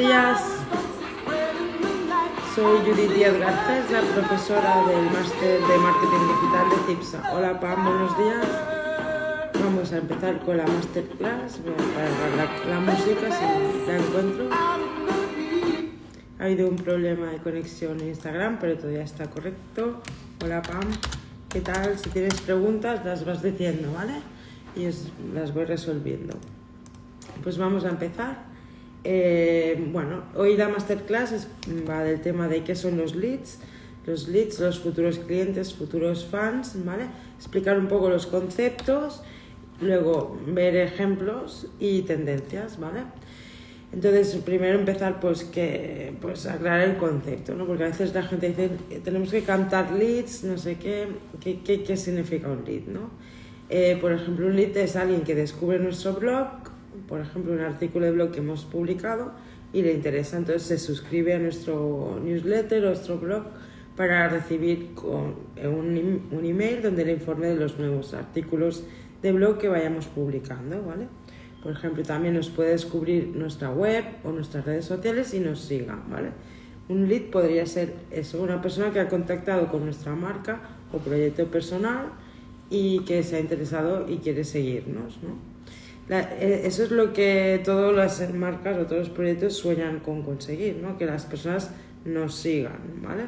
[0.00, 0.40] días.
[2.54, 7.32] Soy Judith Díaz Garcés, la profesora del máster de marketing digital de CIPSA.
[7.34, 8.46] Hola Pam, buenos días.
[9.62, 11.60] Vamos a empezar con la masterclass.
[11.62, 14.48] Voy a la, la música si la encuentro.
[16.38, 20.00] Ha habido un problema de conexión en Instagram, pero todavía está correcto.
[20.42, 20.90] Hola Pam,
[21.50, 21.98] ¿qué tal?
[21.98, 24.14] Si tienes preguntas, las vas diciendo, ¿vale?
[24.74, 24.88] Y
[25.34, 26.38] las voy resolviendo.
[27.42, 28.49] Pues vamos a empezar.
[29.02, 31.48] Eh, bueno, hoy la masterclass
[31.88, 33.58] va del tema de qué son los leads,
[34.06, 37.04] los leads, los futuros clientes, futuros fans, ¿vale?
[37.36, 39.22] Explicar un poco los conceptos,
[39.80, 43.00] luego ver ejemplos y tendencias, ¿vale?
[43.92, 47.66] Entonces, primero empezar pues que pues aclarar el concepto, ¿no?
[47.66, 48.70] Porque a veces la gente dice,
[49.02, 51.08] tenemos que cantar leads, no sé qué,
[51.40, 53.10] qué, qué, qué significa un lead, ¿no?
[53.68, 56.69] Eh, por ejemplo, un lead es alguien que descubre nuestro blog,
[57.08, 59.32] por ejemplo, un artículo de blog que hemos publicado
[59.72, 63.44] y le interesa, entonces se suscribe a nuestro newsletter, nuestro blog,
[63.96, 68.84] para recibir con un, un email donde le informe de los nuevos artículos
[69.22, 71.06] de blog que vayamos publicando, ¿vale?
[71.62, 76.02] Por ejemplo, también nos puede descubrir nuestra web o nuestras redes sociales y nos siga,
[76.08, 76.30] ¿vale?
[76.88, 80.60] Un lead podría ser eso, una persona que ha contactado con nuestra marca
[80.92, 82.06] o proyecto personal
[82.70, 85.49] y que se ha interesado y quiere seguirnos, ¿no?
[86.10, 90.80] La, eso es lo que todas las marcas o todos los proyectos sueñan con conseguir,
[90.82, 90.98] ¿no?
[90.98, 91.70] Que las personas
[92.04, 93.26] nos sigan, ¿vale?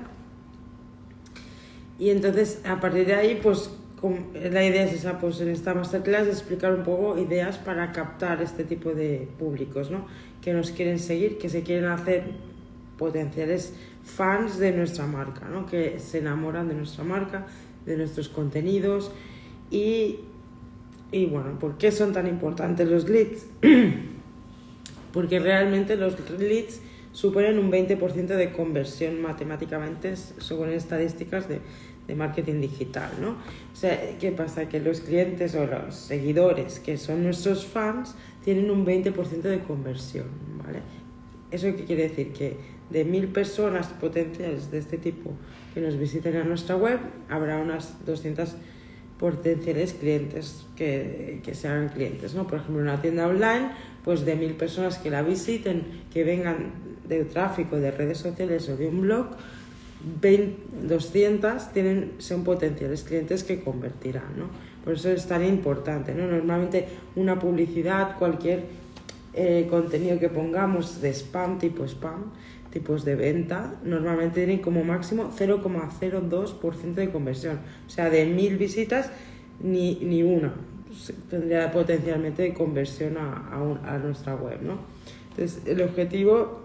[1.97, 3.71] Y entonces, a partir de ahí, pues
[4.35, 8.65] la idea es esa, pues en esta masterclass explicar un poco ideas para captar este
[8.65, 10.07] tipo de públicos, ¿no?
[10.41, 12.25] Que nos quieren seguir, que se quieren hacer
[12.99, 15.67] potenciales fans de nuestra marca, ¿no?
[15.67, 17.47] Que se enamoran de nuestra marca,
[17.87, 19.13] de nuestros contenidos
[19.71, 20.19] y,
[21.13, 23.47] y bueno, ¿por qué son tan importantes los leads?
[25.13, 26.81] Porque realmente los leads
[27.13, 31.61] suponen un 20% de conversión matemáticamente según estadísticas de,
[32.07, 33.31] de marketing digital, ¿no?
[33.31, 34.69] O sea, ¿qué pasa?
[34.69, 40.27] Que los clientes o los seguidores, que son nuestros fans, tienen un 20% de conversión,
[40.65, 40.81] ¿vale?
[41.51, 42.33] ¿Eso qué quiere decir?
[42.33, 42.57] Que
[42.89, 45.33] de mil personas potenciales de este tipo
[45.75, 48.57] que nos visiten a nuestra web, habrá unas 200
[49.23, 52.49] potenciales clientes que, que se hagan clientes, ¿no?
[52.49, 53.71] Por ejemplo, una tienda online,
[54.05, 56.73] pues de mil personas que la visiten, que vengan
[57.09, 59.27] de tráfico de redes sociales o de un blog,
[60.21, 64.47] 20, 200 tienen, son potenciales clientes que convertirán, ¿no?
[64.85, 66.27] Por eso es tan importante, ¿no?
[66.27, 68.65] Normalmente una publicidad, cualquier
[69.35, 72.25] eh, contenido que pongamos de spam, tipo spam,
[72.73, 77.61] tipos de venta, normalmente tienen como máximo 0,02% de conversión.
[77.87, 79.11] O sea, de mil visitas,
[79.63, 80.53] ni, ni una
[81.31, 83.51] tendría potencialmente conversión a,
[83.85, 84.79] a, nuestra web, ¿no?
[85.31, 86.61] Entonces, el objetivo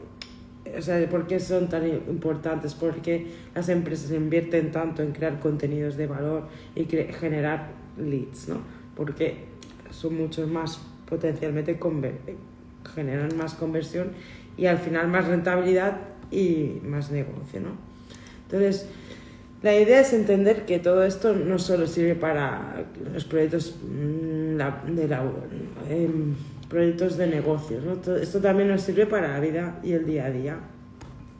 [0.78, 2.74] o sea, ¿por qué son tan importantes?
[2.74, 8.58] Porque las empresas invierten tanto en crear contenidos de valor y generar leads, ¿no?
[8.96, 9.46] Porque
[9.92, 11.80] son mucho más potencialmente
[12.94, 14.12] generan más conversión
[14.58, 15.98] y al final más rentabilidad
[16.32, 17.88] y más negocio, ¿no?
[18.46, 18.88] Entonces,
[19.64, 24.58] la idea es entender que todo esto no solo sirve para los proyectos mm,
[24.96, 25.24] de la,
[25.90, 26.10] eh,
[26.70, 27.84] proyectos de negocios.
[27.84, 28.16] ¿no?
[28.16, 30.58] Esto también nos sirve para la vida y el día a día,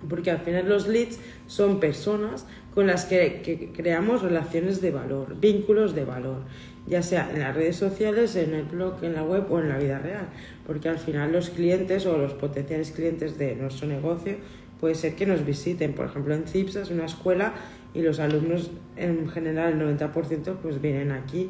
[0.10, 5.96] porque al final los leads son personas con las que creamos relaciones de valor, vínculos
[5.96, 6.42] de valor,
[6.88, 9.78] ya sea en las redes sociales, en el blog, en la web o en la
[9.78, 10.28] vida real,
[10.66, 14.36] porque al final los clientes o los potenciales clientes de nuestro negocio
[14.80, 17.54] puede ser que nos visiten, por ejemplo en CIPSA es una escuela
[17.94, 21.50] y los alumnos en general el 90% pues vienen aquí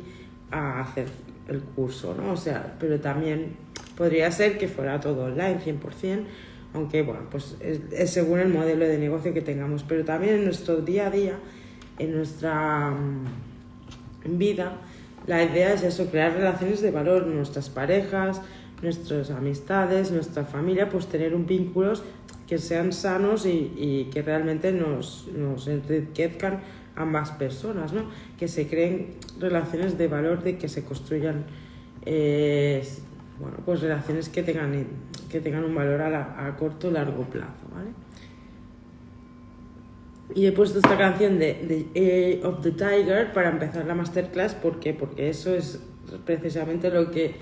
[0.49, 1.07] a hacer
[1.47, 2.31] el curso, ¿no?
[2.31, 3.55] O sea, pero también
[3.95, 6.23] podría ser que fuera todo online 100%,
[6.73, 10.45] aunque bueno, pues es, es, según el modelo de negocio que tengamos, pero también en
[10.45, 11.39] nuestro día a día,
[11.99, 14.77] en nuestra um, vida,
[15.27, 18.41] la idea es eso, crear relaciones de valor, nuestras parejas,
[18.81, 22.03] nuestras amistades, nuestra familia, pues tener un vínculos
[22.47, 26.61] que sean sanos y, y que realmente nos, nos enriquezcan
[26.95, 28.05] ambas personas, ¿no?
[28.39, 31.45] que se creen relaciones de valor, de que se construyan
[32.05, 32.83] eh,
[33.39, 34.87] bueno, pues relaciones que tengan,
[35.29, 37.67] que tengan un valor a, la, a corto o largo plazo.
[37.73, 37.89] ¿vale?
[40.35, 41.53] Y he puesto esta canción de,
[41.93, 44.53] de of the Tiger para empezar la masterclass.
[44.53, 44.93] ¿Por qué?
[44.93, 45.79] Porque eso es
[46.25, 47.35] precisamente lo que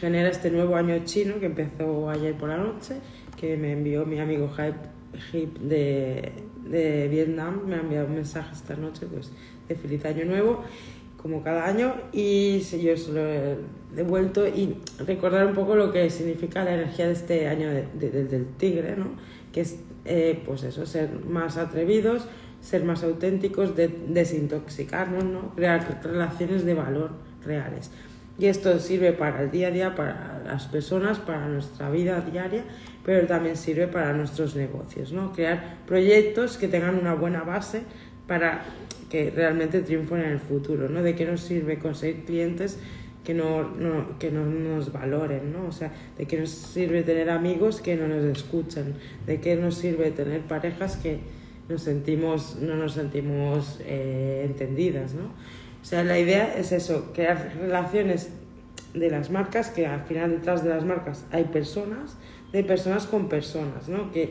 [0.00, 2.96] genera este nuevo año chino que empezó ayer por la noche,
[3.36, 6.32] que me envió mi amigo Hype de,
[6.64, 9.32] de Vietnam, me ha enviado un mensaje esta noche pues,
[9.68, 10.64] de feliz año nuevo
[11.16, 13.56] como cada año y yo se lo he
[13.94, 18.96] devuelto y recordar un poco lo que significa la energía de este año del tigre,
[18.96, 19.06] ¿no?
[19.52, 22.26] que es eh, pues eso, ser más atrevidos,
[22.60, 25.54] ser más auténticos, de, desintoxicarnos, ¿no?
[25.54, 27.10] crear relaciones de valor
[27.44, 27.90] reales.
[28.38, 32.64] Y esto sirve para el día a día, para las personas, para nuestra vida diaria,
[33.04, 35.32] pero también sirve para nuestros negocios, ¿no?
[35.32, 37.82] Crear proyectos que tengan una buena base
[38.28, 38.62] para
[39.10, 41.02] que realmente triunfen en el futuro, ¿no?
[41.02, 42.78] De qué nos sirve conseguir clientes
[43.28, 43.68] que no,
[44.18, 45.66] que no nos valoren, ¿no?
[45.66, 48.94] O sea, de qué nos sirve tener amigos que no nos escuchan,
[49.26, 51.20] de qué nos sirve tener parejas que
[51.68, 55.24] nos sentimos, no nos sentimos eh, entendidas, ¿no?
[55.26, 58.30] O sea, la idea es eso, crear relaciones
[58.94, 62.16] de las marcas, que al final detrás de las marcas hay personas,
[62.50, 64.10] de personas con personas, ¿no?
[64.10, 64.30] Que,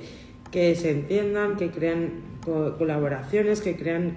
[0.50, 4.16] que se entiendan, que crean colaboraciones, que crean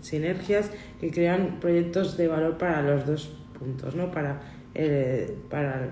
[0.00, 4.10] sinergias, que crean proyectos de valor para los dos puntos, ¿no?
[4.10, 4.40] Para,
[4.74, 5.90] eh, para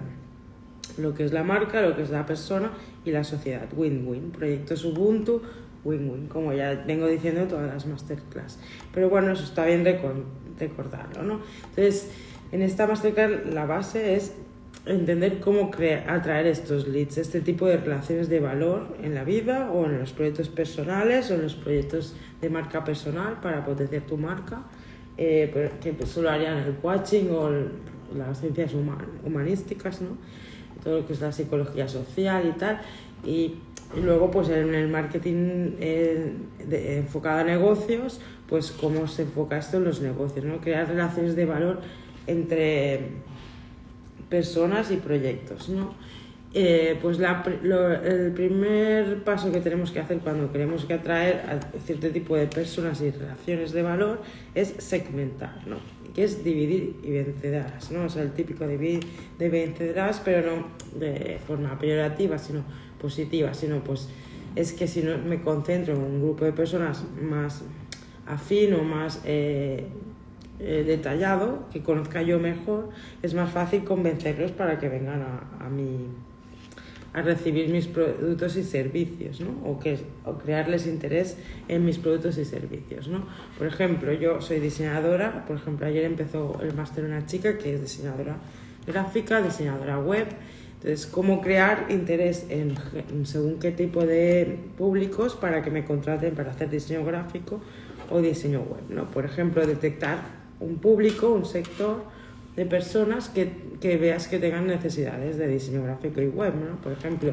[0.99, 2.71] lo que es la marca, lo que es la persona
[3.05, 3.67] y la sociedad.
[3.75, 4.31] Win-win.
[4.31, 5.43] Proyectos Ubuntu,
[5.85, 8.59] win-win, como ya vengo diciendo en todas las masterclass.
[8.93, 9.85] Pero bueno, eso está bien
[10.59, 11.41] recordarlo, ¿no?
[11.71, 12.11] Entonces,
[12.53, 14.35] en esta masterclass la base es
[14.85, 15.71] entender cómo
[16.09, 20.13] atraer estos leads, este tipo de relaciones de valor en la vida o en los
[20.13, 24.63] proyectos personales o en los proyectos de marca personal para potenciar tu marca,
[25.17, 27.51] eh, que solo harían el coaching o
[28.17, 28.73] las ciencias
[29.25, 30.17] humanísticas, ¿no?
[30.83, 32.81] todo lo que es la psicología social y tal.
[33.25, 33.55] Y,
[34.03, 36.35] luego, pues en el marketing eh,
[36.99, 40.61] enfocado a negocios, pues cómo se enfoca esto en los negocios, ¿no?
[40.61, 41.81] Crear relaciones de valor
[42.27, 43.01] entre
[44.29, 45.95] personas y proyectos, ¿no?
[46.55, 52.11] Eh, pues el primer paso que tenemos que hacer cuando queremos que atraer a cierto
[52.11, 54.21] tipo de personas y relaciones de valor
[54.55, 55.79] es segmentar, ¿no?
[56.15, 58.05] que es dividir y vencerás, ¿no?
[58.05, 59.07] O sea, el típico dividir
[59.39, 60.67] de vencerás, pero no
[60.99, 62.65] de forma peyorativa, sino
[63.01, 64.09] positiva, sino pues
[64.55, 67.63] es que si no me concentro en un grupo de personas más
[68.27, 69.87] afín o más eh,
[70.61, 72.91] eh, detallado, que conozca yo mejor,
[73.23, 76.09] es más fácil convencerlos para que vengan a, a, mi,
[77.15, 79.51] a recibir mis productos y servicios, ¿no?
[79.69, 81.37] O, que, o crearles interés
[81.69, 83.27] en mis productos y servicios, ¿no?
[83.59, 87.81] Por ejemplo, yo soy diseñadora, por ejemplo, ayer empezó el máster una chica que es
[87.83, 88.37] diseñadora
[88.87, 90.27] gráfica, diseñadora web,
[90.83, 92.75] entonces, cómo crear interés en,
[93.25, 97.61] según qué tipo de públicos para que me contraten para hacer diseño gráfico
[98.11, 99.09] o diseño web, ¿no?
[99.09, 100.19] Por ejemplo, detectar
[100.59, 102.03] un público, un sector
[102.57, 106.81] de personas que, que, veas que tengan necesidades de diseño gráfico y web, ¿no?
[106.81, 107.33] Por ejemplo,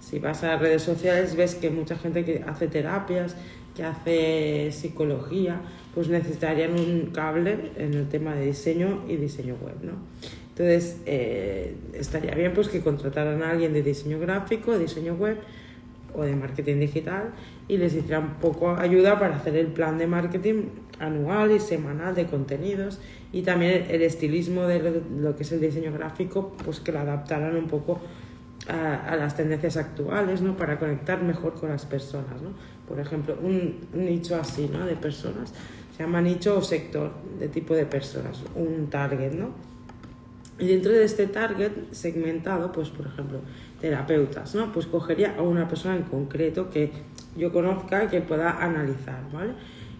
[0.00, 3.36] si vas a redes sociales ves que mucha gente que hace terapias,
[3.74, 5.60] que hace psicología,
[5.94, 9.92] pues necesitarían un cable en el tema de diseño y diseño web, ¿no?
[10.50, 15.38] Entonces, eh, estaría bien pues que contrataran a alguien de diseño gráfico, diseño web
[16.14, 17.30] o de marketing digital
[17.68, 20.64] y les hicieran poco ayuda para hacer el plan de marketing
[21.02, 23.00] anual y semanal de contenidos
[23.32, 27.56] y también el estilismo de lo que es el diseño gráfico, pues que lo adaptaran
[27.56, 28.00] un poco
[28.68, 30.56] a, las tendencias actuales, ¿no?
[30.56, 32.50] Para conectar mejor con las personas, ¿no?
[32.86, 34.86] Por ejemplo, un, nicho así, ¿no?
[34.86, 35.52] De personas,
[35.96, 39.50] se llama nicho o sector de tipo de personas, un target, ¿no?
[40.58, 43.40] Y dentro de este target segmentado, pues por ejemplo,
[43.80, 44.72] terapeutas, ¿no?
[44.72, 46.92] Pues cogería a una persona en concreto que
[47.36, 49.54] yo conozca, que pueda analizar, ¿vale?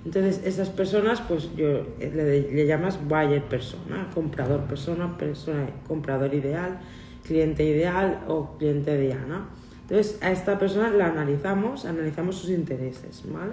[0.04, 6.80] Entonces, esas personas, pues yo le, le llamas buyer persona, comprador persona, persona, comprador ideal,
[7.24, 9.48] cliente ideal o cliente diana.
[9.82, 13.52] Entonces, a esta persona la analizamos, analizamos sus intereses, ¿vale?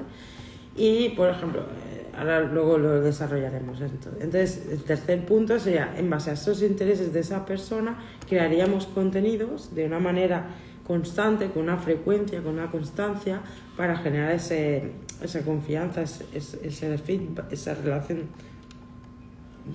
[0.75, 3.81] Y, por ejemplo, eh, ahora luego lo desarrollaremos.
[3.81, 9.75] Entonces, el tercer punto sería, en base a esos intereses de esa persona, crearíamos contenidos
[9.75, 10.47] de una manera
[10.87, 13.41] constante, con una frecuencia, con una constancia,
[13.79, 14.91] para generar ese,
[15.23, 18.23] esa confianza, ese, feedback, esa relación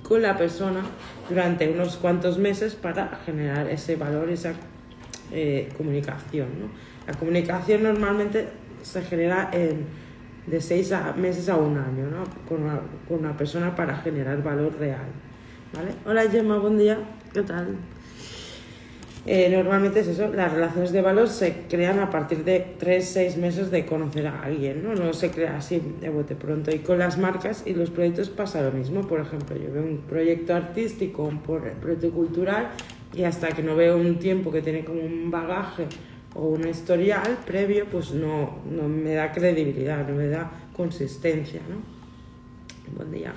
[0.02, 0.82] con la persona
[1.26, 4.52] durante unos cuantos meses para generar ese valor, esa
[5.32, 6.48] eh, comunicación.
[7.06, 8.50] La comunicación normalmente
[8.82, 12.04] se genera de seis meses a un año
[12.46, 15.06] con, una, con una persona para generar valor real.
[15.72, 15.92] ¿vale?
[16.04, 16.98] Hola Gemma, buen día,
[17.32, 17.78] ¿qué tal?
[19.26, 23.70] Eh, normalmente es eso, las relaciones de valor se crean a partir de 3-6 meses
[23.70, 24.94] de conocer a alguien, ¿no?
[24.94, 26.70] No se crea así de bote pronto.
[26.74, 29.00] Y con las marcas y los proyectos pasa lo mismo.
[29.08, 32.68] Por ejemplo, yo veo un proyecto artístico, un proyecto cultural,
[33.14, 35.86] y hasta que no veo un tiempo que tiene como un bagaje
[36.34, 41.76] o un historial previo, pues no, me da credibilidad, no me da consistencia, ¿no?
[42.96, 43.32] Buen día.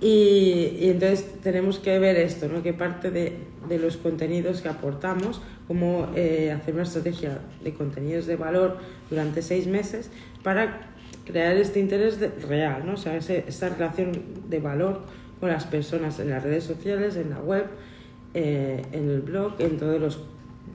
[0.00, 2.62] Y, entonces tenemos que ver esto, ¿no?
[2.62, 3.36] que parte de,
[3.68, 8.78] de los contenidos que aportamos, cómo eh, hacer una estrategia de contenidos de valor
[9.10, 10.10] durante seis meses
[10.44, 10.92] para
[11.24, 12.94] crear este interés real, ¿no?
[12.94, 14.12] o sea, esta relación
[14.48, 15.02] de valor
[15.40, 17.66] con las personas en las redes sociales, en la web,
[18.34, 20.20] eh, en el blog, en todos los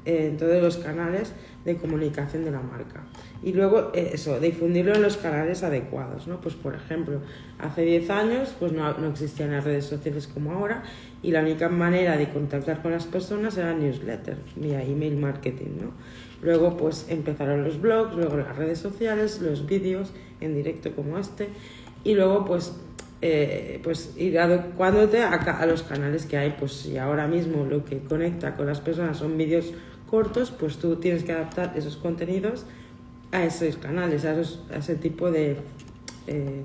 [0.06, 1.32] en todos los canales
[1.64, 3.04] de comunicación de la marca.
[3.44, 6.40] Y luego eh, eso, difundirlo en los canales adecuados, ¿no?
[6.40, 7.20] Pues por ejemplo,
[7.60, 10.84] hace 10 años pues no, no, existían las redes sociales como ahora
[11.22, 15.92] y la única manera de contactar con las personas era newsletter, vía email marketing, ¿no?
[16.42, 21.50] Luego pues empezaron los blogs, luego las redes sociales, los vídeos en directo como este
[22.06, 22.74] y luego pues
[23.22, 27.86] eh, pues ir adecuándote a, a, los canales que hay, pues si ahora mismo lo
[27.86, 29.74] que conecta con las personas son vídeos
[30.10, 32.66] cortos, pues tú tienes que adaptar esos contenidos
[33.34, 34.40] a esos canales, a,
[34.78, 35.58] ese tipo de,
[36.28, 36.64] eh,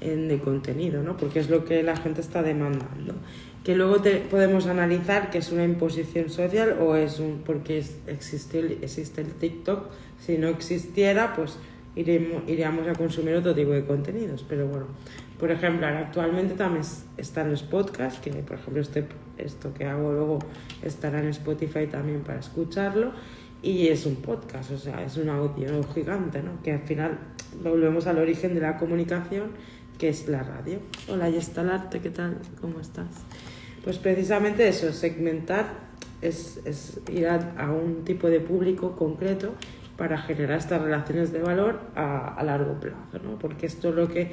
[0.00, 1.16] de contenido, ¿no?
[1.16, 3.14] Porque es lo que la gente está demandando.
[3.64, 8.78] Que luego te, podemos analizar que es una imposición social o es un porque existe,
[8.82, 9.88] existe el TikTok.
[10.20, 11.58] Si no existiera, pues
[11.96, 14.44] iremos, iríamos a consumir otro tipo de contenidos.
[14.46, 14.88] Pero bueno,
[15.38, 16.84] por ejemplo, actualmente también
[17.16, 19.06] están los podcasts, que por ejemplo este,
[19.38, 20.38] esto que hago luego
[20.82, 23.12] estará en Spotify también para escucharlo.
[23.64, 26.62] Y es un podcast, o sea, es un audio gigante, ¿no?
[26.62, 27.18] Que al final
[27.62, 29.52] volvemos al origen de la comunicación,
[29.96, 30.80] que es la radio.
[31.08, 32.36] Hola, y está el arte, ¿qué tal?
[32.60, 33.06] ¿Cómo estás?
[33.82, 35.64] Pues precisamente eso, segmentar
[36.20, 39.54] es, es ir a, a, un tipo de público concreto
[39.96, 43.38] para generar estas relaciones de valor a, a largo plazo, ¿no?
[43.38, 44.30] Porque esto es lo que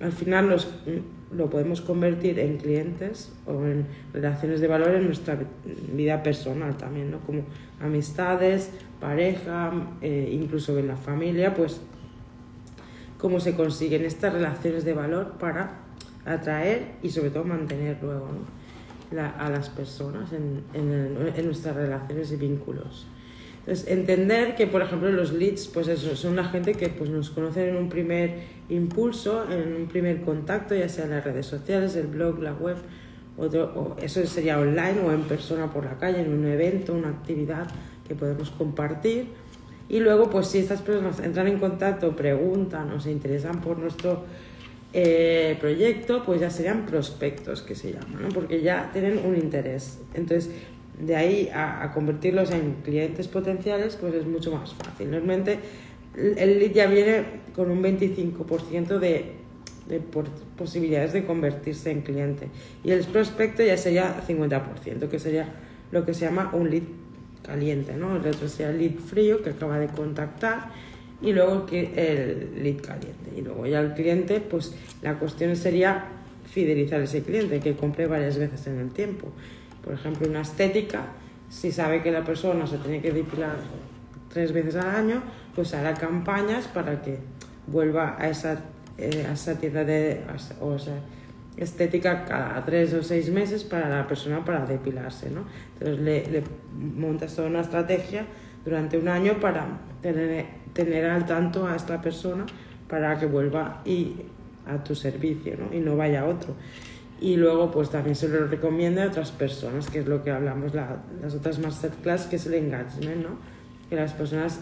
[0.00, 0.68] al final los,
[1.32, 5.36] lo podemos convertir en clientes o en relaciones de valor en nuestra
[5.92, 7.18] vida personal también, ¿no?
[7.20, 7.42] Como
[7.80, 8.70] amistades,
[9.00, 11.80] pareja, eh, incluso en la familia, pues
[13.18, 15.80] cómo se consiguen estas relaciones de valor para
[16.24, 18.28] atraer y sobre todo mantener luego
[19.38, 23.06] a las personas en, en nuestras relaciones y vínculos.
[23.68, 27.28] Entonces, entender que, por ejemplo, los leads, pues eso, son la gente que pues, nos
[27.28, 31.94] conoce en un primer impulso, en un primer contacto, ya sea en las redes sociales,
[31.94, 32.78] el blog, la web,
[33.38, 37.68] o eso sería online o en persona por la calle, en un evento, una actividad
[38.06, 39.26] que podemos compartir.
[39.88, 44.24] Y luego, pues si estas personas entran en contacto, preguntan o se interesan por nuestro
[44.92, 48.28] eh, proyecto, pues ya serían prospectos que se llaman, ¿no?
[48.28, 49.98] porque ya tienen un interés.
[50.14, 50.50] Entonces,
[51.00, 55.10] de ahí a, convertirlos en clientes potenciales, pues es mucho más fácil.
[55.10, 55.58] Normalmente
[56.16, 59.32] el lead ya viene con un 25% de,
[59.88, 60.00] de
[60.56, 62.48] posibilidades de convertirse en cliente
[62.84, 65.48] y el prospecto ya sería 50%, que sería
[65.90, 66.82] lo que se llama un lead
[67.42, 68.16] caliente, ¿no?
[68.16, 70.70] El otro sería el lead frío que acaba de contactar
[71.22, 73.30] y luego el lead caliente.
[73.36, 76.04] Y luego ya el cliente, pues la cuestión sería
[76.44, 79.32] fidelizar a ese cliente, que compre varias veces en el tiempo
[79.88, 81.06] por ejemplo, una estética,
[81.48, 83.56] si sabe que la persona se tiene que depilar
[84.30, 85.22] tres veces al año,
[85.54, 87.18] pues hará campañas para que
[87.66, 88.60] vuelva a esa,
[88.98, 89.26] eh,
[89.60, 90.20] tienda de
[90.60, 90.76] o
[91.56, 95.30] estética cada tres o seis meses para la persona para depilarse.
[95.30, 95.44] ¿no?
[95.74, 96.42] Entonces le, le
[96.74, 98.26] montas toda una estrategia
[98.64, 99.66] durante un año para
[100.02, 102.46] tener, tener al tanto a esta persona
[102.88, 104.14] para que vuelva y,
[104.66, 105.74] a tu servicio ¿no?
[105.74, 106.54] y no vaya a otro
[107.20, 110.74] y luego pues también se lo recomienda a otras personas, que es lo que hablamos
[110.74, 113.38] la, las otras masterclass, que es el engagement, ¿no?
[113.88, 114.60] Que las personas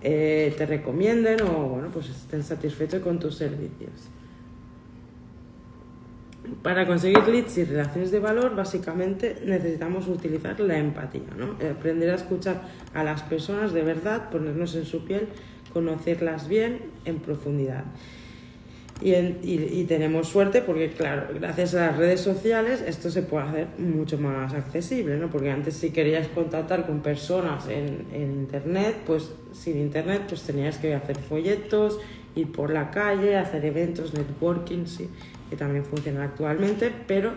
[0.00, 4.08] eh, te recomienden o bueno, pues estén satisfechos con tus servicios.
[6.62, 11.56] Para conseguir leads y relaciones de valor, básicamente necesitamos utilizar la empatía, ¿no?
[11.70, 12.62] Aprender a escuchar
[12.94, 15.28] a las personas de verdad, ponernos en su piel,
[15.72, 17.84] conocerlas bien en profundidad.
[19.00, 23.68] Y, y, tenemos suerte porque, claro, gracias a las redes sociales esto se puede hacer
[23.78, 25.30] mucho más accesible, ¿no?
[25.30, 30.78] Porque antes si querías contactar con personas en, en Internet, pues sin Internet pues tenías
[30.78, 32.00] que hacer folletos,
[32.34, 35.08] ir por la calle, hacer eventos, networking, sí,
[35.50, 37.32] que también funcionan actualmente, pero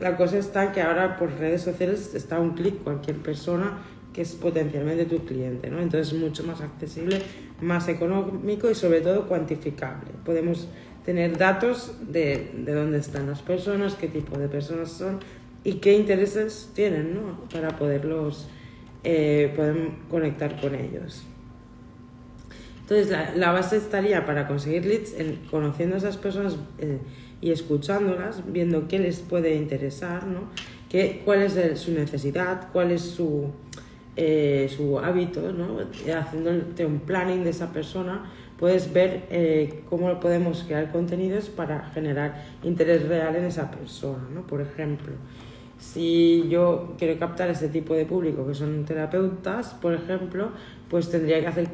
[0.00, 3.78] la cosa está que ahora por redes sociales está un clic cualquier persona
[4.12, 5.80] que es potencialmente tu cliente, ¿no?
[5.80, 7.20] Entonces es mucho más accesible,
[7.60, 10.10] más económico y sobre todo cuantificable.
[10.24, 10.68] Podemos
[11.04, 15.20] tener datos de, de dónde están las personas, qué tipo de personas son
[15.64, 17.48] y qué intereses tienen, ¿no?
[17.52, 18.48] Para poderlos
[19.04, 21.24] eh, poder conectar con ellos.
[22.80, 26.98] Entonces, la, la, base estaría para conseguir leads en conociendo a esas personas eh,
[27.40, 30.50] y escuchándolas, viendo qué les puede interesar, ¿no?
[30.88, 32.68] ¿Qué, ¿Cuál es su necesidad?
[32.72, 33.50] ¿Cuál es su,
[34.16, 35.78] eh, su hábito, ¿no?
[36.18, 42.44] haciéndote un planning de esa persona, puedes ver eh, cómo podemos crear contenidos para generar
[42.62, 44.26] interés real en esa persona.
[44.32, 44.46] ¿no?
[44.46, 45.12] Por ejemplo,
[45.78, 50.50] si yo quiero captar ese tipo de público que son terapeutas, por ejemplo,
[50.88, 51.68] pues tendría que hacer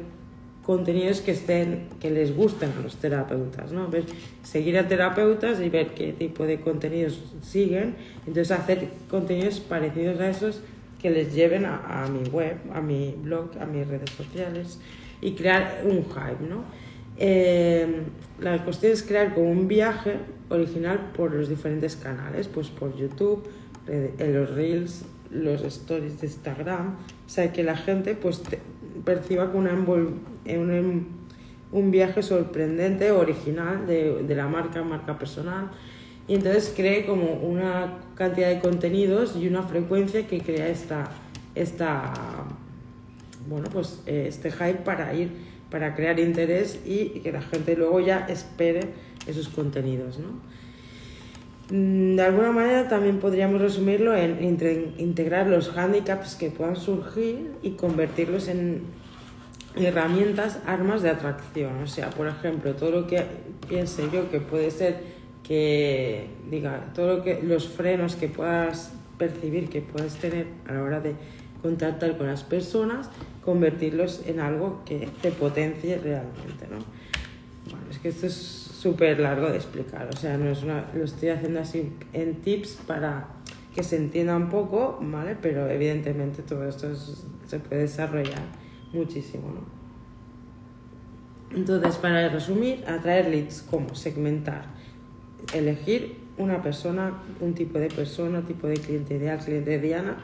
[0.65, 3.89] contenidos que estén que les gusten a los terapeutas, ¿no?
[3.89, 4.05] Ver,
[4.43, 7.95] seguir a terapeutas y ver qué tipo de contenidos siguen,
[8.25, 10.61] entonces hacer contenidos parecidos a esos
[11.03, 14.79] que les lleven a, mi web, a mi blog, a mis redes sociales
[15.19, 16.63] y crear un hype, ¿no?
[17.17, 18.03] Eh,
[18.39, 20.15] la cuestión es crear como un viaje
[20.49, 23.43] original por los diferentes canales, pues por YouTube,
[23.85, 26.95] en los reels, los stories de Instagram,
[27.25, 28.41] o sea, que la gente pues
[29.03, 31.07] perciba con una un,
[31.71, 35.71] un viaje sorprendente, original de, de, la marca, marca personal,
[36.29, 41.11] y entonces cree como una cantidad de contenidos y una frecuencia que crea esta,
[41.55, 42.13] esta
[43.47, 45.31] bueno, pues eh, este hype para ir,
[45.69, 48.81] para crear interés y que la gente luego ya espere
[49.27, 50.41] esos contenidos, ¿no?
[51.69, 54.43] Mm, de alguna manera también podríamos resumirlo en
[54.97, 58.81] integrar los handicaps que puedan surgir y convertirlos en
[59.75, 61.81] herramientas, armas de atracción.
[61.81, 63.23] O sea, por ejemplo, todo lo que
[63.67, 65.12] piense yo que puede ser
[65.43, 70.83] que, diga, todo lo que, los frenos que puedas percibir, que puedes tener a la
[70.83, 71.15] hora de
[71.61, 73.09] contactar con las personas,
[73.43, 76.77] convertirlos en algo que te potencie realmente, ¿no?
[77.69, 81.05] Bueno, es que esto es súper largo de explicar, o sea, no es una, lo
[81.05, 83.27] estoy haciendo así en tips para
[83.73, 85.37] que se entienda un poco, ¿vale?
[85.41, 86.93] Pero evidentemente todo esto
[87.47, 88.41] se puede desarrollar
[88.91, 89.83] muchísimo, ¿no?
[91.57, 94.65] Entonces, para resumir, atraer leads como segmentar,
[95.53, 100.17] elegir una persona, un tipo de persona, tipo de cliente ideal, cliente diana,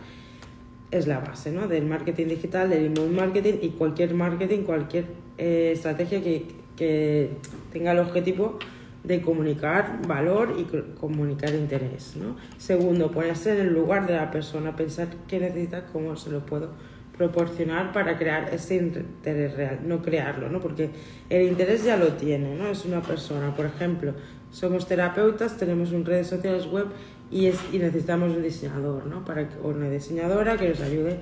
[0.92, 1.68] es la base ¿no?
[1.68, 5.06] del marketing digital, del inbound marketing y cualquier marketing, cualquier
[5.38, 6.46] eh, estrategia que,
[6.76, 7.30] que
[7.72, 8.58] tenga el objetivo
[9.04, 10.66] de comunicar valor y
[11.00, 12.16] comunicar interés.
[12.16, 12.36] ¿no?
[12.58, 16.70] Segundo, ponerse en el lugar de la persona, pensar qué necesita, cómo se lo puedo
[17.18, 20.62] proporcionar para crear ese interés real, no crearlo, ¿no?
[20.62, 20.90] porque
[21.30, 22.68] el interés ya lo tiene, ¿no?
[22.68, 23.54] es una persona.
[23.56, 24.14] Por ejemplo,
[24.52, 26.88] somos terapeutas, tenemos un redes sociales web
[27.32, 29.24] y, es, y necesitamos un diseñador, ¿no?
[29.26, 31.20] para, o una diseñadora que nos ayude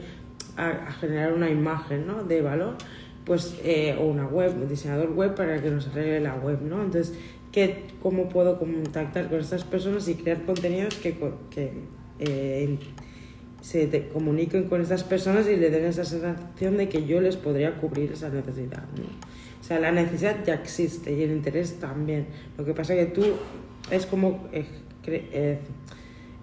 [0.56, 2.24] a, a generar una imagen ¿no?
[2.24, 2.76] de valor
[3.28, 6.82] pues, eh, o una web, un diseñador web para que nos arregle la web, ¿no?
[6.82, 7.14] Entonces,
[7.52, 11.18] ¿qué, ¿cómo puedo contactar con estas personas y crear contenidos que,
[11.52, 11.74] que
[12.20, 12.78] eh,
[13.60, 17.76] se comuniquen con estas personas y le den esa sensación de que yo les podría
[17.76, 19.27] cubrir esa necesidad, ¿no?
[19.68, 22.28] Sea, la necesidad ya existe y el interés también.
[22.58, 23.24] Lo que pasa es que tú
[23.92, 25.60] es como eh,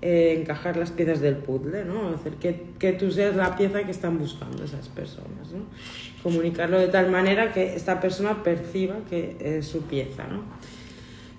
[0.03, 2.11] encajar las piezas del puzzle, ¿no?
[2.11, 5.65] Hacer que, que tú seas la pieza que están buscando esas personas, ¿no?
[6.25, 10.43] comunicarlo de tal manera que esta persona perciba que es su pieza, ¿no?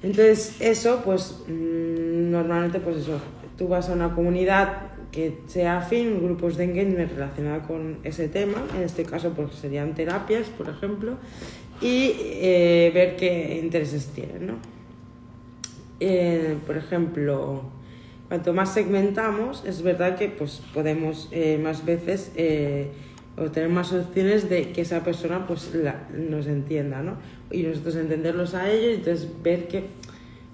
[0.04, 3.20] Entonces, eso, pues, mm, normalmente, pues eso,
[3.58, 8.64] tú vas a una comunidad que sea afín, grupos de engagement relacionados con ese tema,
[8.76, 11.18] en este caso, pues serían terapias, por ejemplo,
[11.82, 14.54] y eh, ver qué intereses tienen, ¿no?
[16.00, 17.64] Eh, por ejemplo,
[18.28, 22.32] cuanto más segmentamos, es verdad que pues podemos eh, más veces
[23.38, 25.72] o tener más opciones de que esa persona pues
[26.14, 27.18] nos entienda, ¿no?
[27.52, 29.84] Y nosotros entenderlos a ellos y entonces ver que,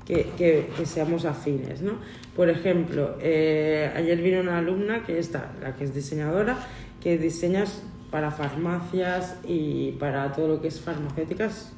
[0.05, 1.93] que, que, seamos afines, ¿no?
[2.35, 6.57] Por ejemplo, eh, ayer vino una alumna que está, la que es diseñadora,
[7.01, 11.73] que diseñas para farmacias y para todo lo que es farmacéuticas,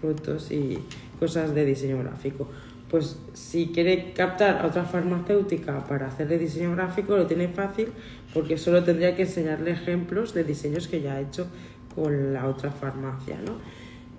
[0.00, 0.78] productos y
[1.18, 2.48] cosas de diseño gráfico
[2.90, 7.88] pues si quiere captar a otra farmacéutica para hacerle diseño gráfico lo tiene fácil
[8.32, 11.46] porque solo tendría que enseñarle ejemplos de diseños que ya ha hecho
[11.94, 13.56] con la otra farmacia, ¿no?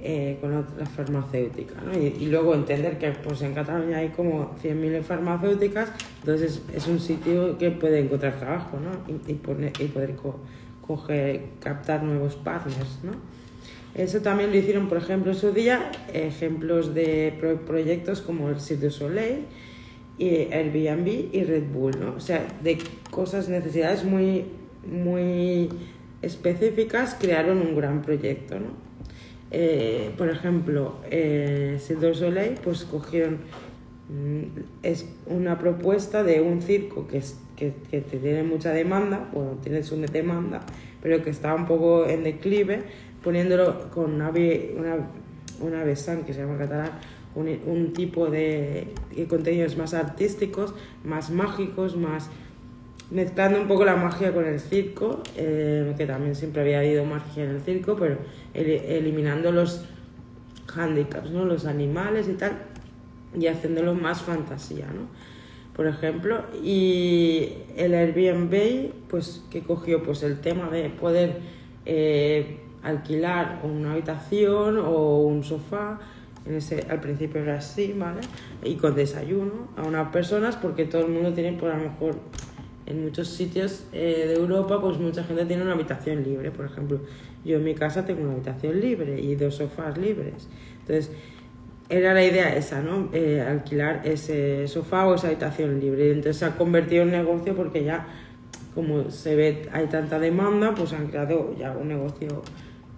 [0.02, 1.92] Eh, con otra farmacéutica, ¿no?
[1.94, 5.92] y, luego entender que pues en Cataluña hay como 100.000 farmacéuticas,
[6.22, 8.92] entonces es, un sitio que puede encontrar trabajo ¿no?
[9.28, 10.16] y, poner, y poder
[10.90, 12.98] coger, captar nuevos partners.
[13.04, 13.12] ¿no?
[13.94, 17.32] Eso también lo hicieron, por ejemplo, en su día, ejemplos de
[17.68, 19.46] proyectos como el Cirque du Soleil,
[20.18, 22.16] y Airbnb y Red Bull, ¿no?
[22.16, 22.80] O sea, de
[23.12, 24.46] cosas, necesidades muy,
[24.86, 25.70] muy
[26.24, 28.72] específicas crearon un gran proyecto, ¿no?
[29.52, 33.38] Eh, por ejemplo, eh, Cirque du Soleil, pues cogieron
[34.10, 39.58] mm, es una propuesta de un circo que, es, que, que tiene mucha demanda, bueno,
[39.62, 40.62] tiene su demanda,
[41.02, 42.84] pero que está un poco en declive,
[43.22, 45.10] poniéndolo con una, una,
[45.60, 45.96] una que
[46.34, 46.92] se llama catalán,
[47.36, 52.30] un, un tipo de, de, contenidos más artísticos, más mágicos, más
[53.12, 57.44] mezclando un poco la magia con el circo, eh, que también siempre había habido magia
[57.44, 58.18] en el circo, pero
[58.54, 59.86] eliminando los
[60.74, 61.44] handicaps, ¿no?
[61.44, 62.54] los animales y tal,
[63.38, 65.08] y haciéndolo más fantasía, ¿no?
[65.80, 71.38] Por ejemplo, y el Airbnb, pues que cogió pues el tema de poder
[71.86, 76.02] eh, alquilar una habitación o un sofá,
[76.46, 78.20] en ese, al principio era así, ¿vale?
[78.62, 82.16] Y con desayuno a unas personas, porque todo el mundo tiene, por a lo mejor,
[82.86, 87.00] en muchos sitios eh, de Europa, pues mucha gente tiene una habitación libre, por ejemplo.
[87.46, 90.50] Yo en mi casa tengo una habitación libre y dos sofás libres.
[90.82, 91.10] Entonces,
[91.90, 93.10] era la idea esa, ¿no?
[93.14, 96.12] Eh, alquilar ese sofá o esa habitación libre.
[96.12, 98.06] Entonces se ha convertido en negocio porque ya,
[98.76, 102.44] como se ve, hay tanta demanda, pues han creado ya un negocio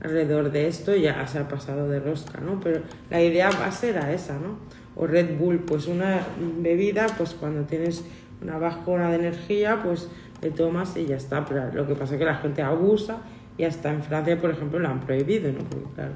[0.03, 2.59] alrededor de esto y ya se ha pasado de rosca, ¿no?
[2.59, 4.57] Pero la idea base era esa, ¿no?
[4.95, 6.19] O Red Bull, pues una
[6.59, 8.03] bebida, pues cuando tienes
[8.41, 10.09] una bajona de energía, pues
[10.41, 11.45] le tomas y ya está.
[11.45, 13.19] Pero lo que pasa es que la gente abusa
[13.57, 15.59] y hasta en Francia, por ejemplo, lo han prohibido, ¿no?
[15.59, 16.13] Porque claro,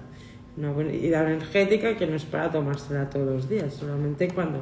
[0.58, 4.62] una bebida energética que no es para tomársela todos los días, solamente cuando,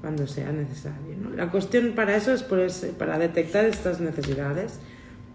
[0.00, 1.16] cuando sea necesario.
[1.20, 1.30] ¿no?
[1.30, 4.80] La cuestión para eso es ponerse, para detectar estas necesidades,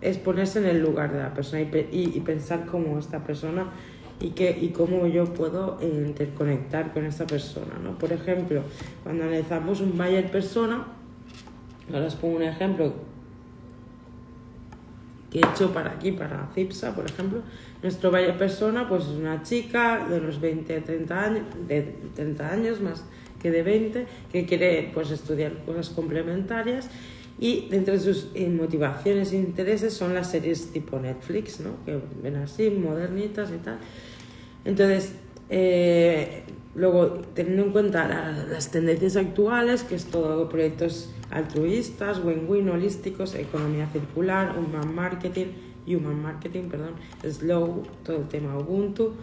[0.01, 3.71] es ponerse en el lugar de la persona y, y, pensar cómo esta persona
[4.19, 7.75] y, que, y cómo yo puedo interconectar con esta persona.
[7.81, 7.97] ¿no?
[7.97, 8.63] Por ejemplo,
[9.03, 10.87] cuando analizamos un buyer persona,
[11.93, 12.93] ahora os pongo un ejemplo
[15.29, 17.41] que he hecho para aquí, para CIPSA, por ejemplo,
[17.83, 21.81] nuestro buyer persona pues es una chica de unos 20 30 años, de
[22.15, 23.03] 30 años más
[23.41, 26.89] que de 20, que quiere pues estudiar cosas complementarias
[27.39, 31.71] y dentro de sus motivaciones e intereses son las series tipo Netflix, ¿no?
[31.85, 33.79] que ven así, modernitas y tal.
[34.63, 35.13] Entonces,
[35.49, 36.43] eh,
[36.75, 38.07] luego, teniendo en cuenta
[38.49, 45.47] las tendencias actuales, que es todo proyectos altruistas, win-win, holísticos, economía circular, human marketing,
[45.87, 46.93] human marketing, perdón,
[47.23, 49.13] slow, todo el tema Ubuntu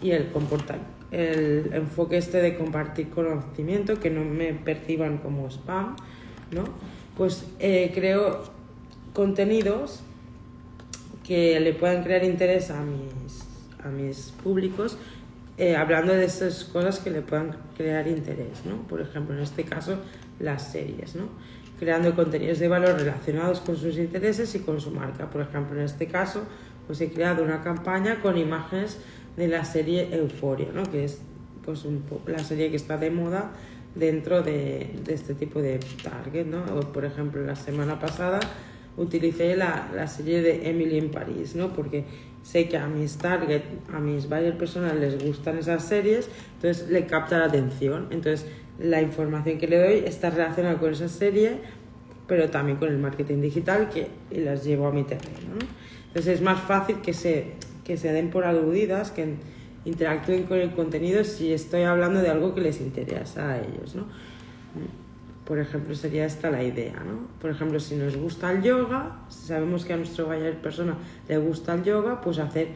[0.00, 5.96] y el comportar, el enfoque este de compartir conocimiento, que no me perciban como spam,
[6.50, 6.64] ¿no?
[7.16, 8.42] Pues eh, creo
[9.12, 10.00] contenidos
[11.26, 13.44] que le puedan crear interés a mis,
[13.84, 14.98] a mis públicos,
[15.58, 18.76] eh, hablando de esas cosas que le puedan crear interés, ¿no?
[18.88, 19.98] Por ejemplo, en este caso,
[20.40, 21.28] las series, ¿no?
[21.82, 25.28] Creando contenidos de valor relacionados con sus intereses y con su marca.
[25.28, 26.44] Por ejemplo, en este caso,
[26.86, 28.98] pues he creado una campaña con imágenes
[29.36, 30.84] de la serie Euforia, ¿no?
[30.84, 31.18] que es
[31.64, 31.84] pues
[32.28, 33.50] la serie que está de moda
[33.96, 36.46] dentro de, este tipo de target.
[36.46, 36.64] ¿no?
[36.92, 38.38] por ejemplo, la semana pasada
[38.96, 41.72] utilicé la, la, serie de Emily en París, ¿no?
[41.72, 42.04] porque
[42.44, 47.06] sé que a mis target, a mis varias personas les gustan esas series, entonces le
[47.06, 48.06] capta la atención.
[48.12, 48.46] Entonces,
[48.78, 51.58] la información que le doy está relacionada con esa serie,
[52.26, 55.58] pero también con el marketing digital que las llevo a mi terreno.
[56.08, 57.52] Entonces es más fácil que se,
[57.84, 59.34] que se den por aludidas, que
[59.84, 63.94] interactúen con el contenido si estoy hablando de algo que les interesa a ellos.
[63.94, 64.04] ¿no?
[65.44, 67.02] Por ejemplo, sería esta la idea.
[67.04, 67.26] ¿no?
[67.40, 70.96] Por ejemplo, si nos gusta el yoga, si sabemos que a nuestro buyer persona
[71.28, 72.68] le gusta el yoga, pues hacer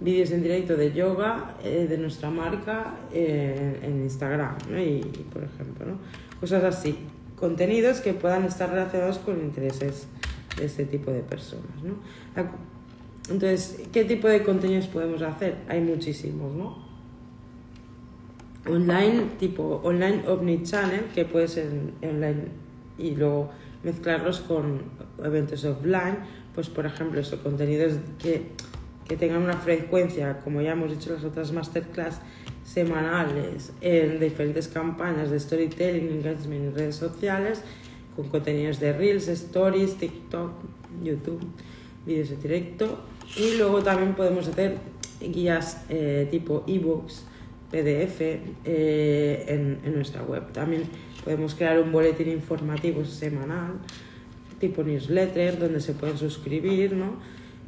[0.00, 5.00] vídeos en directo de yoga eh, de nuestra marca eh, en Instagram, y,
[5.32, 5.98] por ejemplo, ¿no?
[6.40, 6.96] cosas así,
[7.36, 10.06] contenidos que puedan estar relacionados con intereses
[10.56, 11.82] de este tipo de personas.
[11.82, 11.94] ¿no?
[13.28, 15.56] Entonces, ¿qué tipo de contenidos podemos hacer?
[15.68, 16.88] Hay muchísimos, ¿no?
[18.66, 21.70] Online, tipo online omnichannel, que puede ser
[22.02, 22.48] online
[22.98, 23.50] y luego
[23.82, 24.82] mezclarlos con
[25.22, 26.18] eventos offline,
[26.54, 28.52] pues por ejemplo, esos contenidos que
[29.08, 32.20] que tengan una frecuencia, como ya hemos dicho en las otras masterclass,
[32.62, 37.62] semanales en diferentes campañas de storytelling, engagement en redes sociales,
[38.14, 40.52] con contenidos de Reels, Stories, TikTok,
[41.02, 41.40] YouTube,
[42.04, 42.98] vídeos en directo.
[43.36, 44.76] Y luego también podemos hacer
[45.20, 47.24] guías eh, tipo ebooks,
[47.70, 50.52] PDF eh, en, en, nuestra web.
[50.52, 50.82] También
[51.24, 53.74] podemos crear un boletín informativo semanal,
[54.58, 57.16] tipo newsletter, donde se pueden suscribir, ¿no?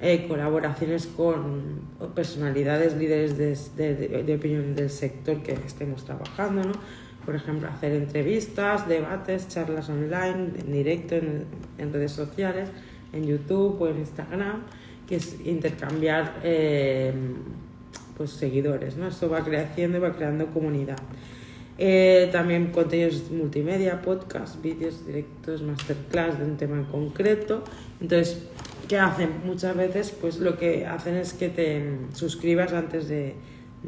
[0.02, 1.80] Eh, colaboraciones con
[2.14, 3.36] personalidades líderes
[3.76, 6.72] de, de, opinión del sector que estemos trabajando, ¿no?
[7.26, 12.70] Por ejemplo, hacer entrevistas, debates, charlas online, en directo, en, redes sociales,
[13.12, 14.62] en YouTube o en Instagram,
[15.06, 17.12] que es intercambiar eh,
[18.16, 19.06] pues, seguidores, ¿no?
[19.06, 20.96] Esto va creciendo y va creando comunidad.
[21.76, 27.64] Eh, también contenidos multimedia, podcast, vídeos directos, masterclass de un tema en concreto.
[28.00, 28.46] Entonces,
[28.90, 29.42] ¿qué hacen?
[29.44, 31.80] Muchas veces pues lo que hacen es que te
[32.12, 33.36] suscribas antes de,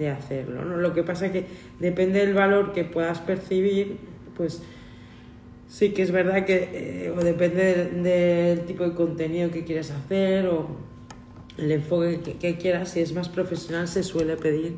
[0.08, 0.64] hacerlo.
[0.64, 0.76] ¿no?
[0.76, 1.46] Lo que pasa es que
[1.80, 3.96] depende del valor que puedas percibir,
[4.36, 4.62] pues
[5.68, 6.68] Sí que es verdad que
[7.06, 10.68] eh, o depende del, tipo de contenido que quieras hacer o
[11.56, 14.76] el enfoque que, quieras, si es más profesional se suele pedir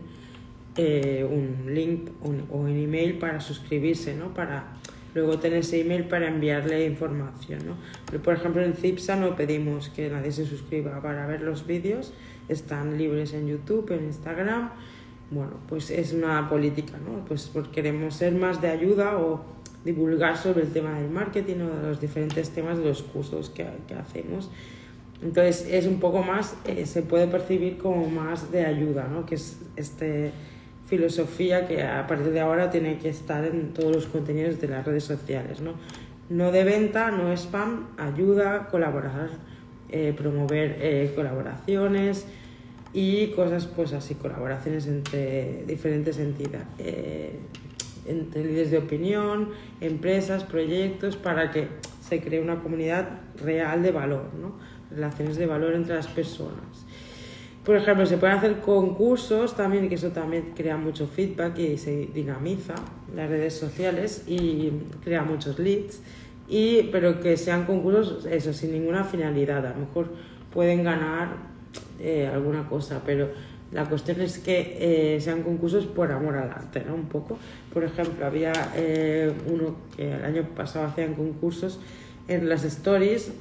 [0.77, 4.33] eh, un link o un email para suscribirse, ¿no?
[4.33, 4.77] Para
[5.14, 8.18] luego tener ese email para enviarle información, ¿no?
[8.20, 12.12] Por ejemplo, en Cipsa no pedimos que nadie se suscriba para ver los vídeos,
[12.48, 14.70] están libres en YouTube, en Instagram,
[15.31, 17.24] bueno, pues es una política, ¿no?
[17.24, 19.44] Pues porque queremos ser más de ayuda o
[19.85, 23.66] divulgar sobre el tema del marketing o de los diferentes temas de los cursos que,
[23.87, 24.50] que hacemos.
[25.22, 29.24] Entonces es un poco más, eh, se puede percibir como más de ayuda, ¿no?
[29.24, 30.33] Que es este
[30.87, 34.85] filosofía que a partir de ahora tiene que estar en todos los contenidos de las
[34.85, 35.73] redes sociales, ¿no?
[36.29, 39.31] No de venta, no spam, ayuda, colaborar,
[39.90, 42.27] eh, promover eh, colaboraciones
[42.92, 47.38] y cosas pues así, colaboraciones entre diferentes entidades, eh,
[48.07, 51.68] entre líderes de opinión, empresas, proyectos, para que
[52.07, 53.09] se cree una comunidad
[53.42, 54.55] real de valor, ¿no?
[54.90, 56.84] relaciones de valor entre las personas.
[57.64, 62.09] Por ejemplo, se pueden hacer concursos también, que eso también crea mucho feedback y se
[62.12, 62.74] dinamiza
[63.16, 64.70] las redes sociales y
[65.03, 66.03] crea muchos leads,
[66.46, 69.64] y, pero que sean concursos, eso, sin ninguna finalidad.
[69.64, 70.09] A lo mejor
[70.53, 71.37] pueden ganar
[72.00, 73.31] eh, alguna cosa, pero
[73.72, 76.94] la cuestión es que eh, sean concursos por amor al arte, ¿no?
[76.94, 77.38] Un poco.
[77.72, 81.81] Por ejemplo, había eh, uno que el año pasado hacían concursos
[82.29, 83.33] en las stories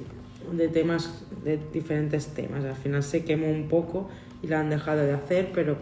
[0.52, 2.64] de temas, de diferentes temas.
[2.64, 4.08] Al final se quemó un poco
[4.42, 5.76] y la han dejado de hacer, pero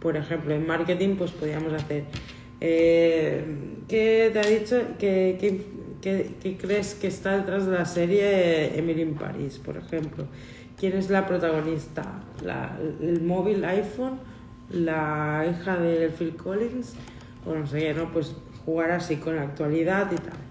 [0.00, 2.04] por ejemplo en marketing pues podíamos hacer
[2.60, 3.44] eh,
[3.86, 4.80] ¿qué te ha dicho?
[4.98, 10.26] ¿Qué, crees que está detrás de la serie Emily in Paris, por ejemplo?
[10.78, 12.22] ¿Quién es la protagonista?
[13.00, 14.18] ¿El móvil iPhone?
[14.70, 16.94] ¿La hija de Phil Collins?
[17.46, 18.12] O no sé qué, ¿no?
[18.12, 20.47] Pues jugar así con la actualidad y tal.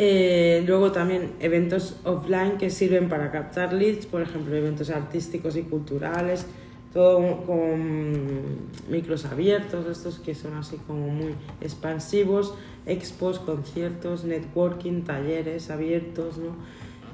[0.00, 5.62] Eh, luego también eventos offline que sirven para captar leads, por ejemplo, eventos artísticos y
[5.62, 6.46] culturales,
[6.92, 12.54] todo con micros abiertos, estos que son así como muy expansivos,
[12.86, 16.54] expos, conciertos, networking, talleres abiertos, ¿no?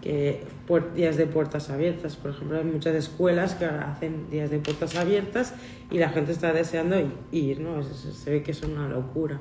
[0.05, 0.45] que,
[0.95, 5.55] días de puertas abiertas, por ejemplo, hay muchas escuelas que hacen días de puertas abiertas
[5.91, 6.97] y la gente está deseando
[7.33, 7.83] ir, ¿no?
[7.83, 9.41] se ve que es una locura.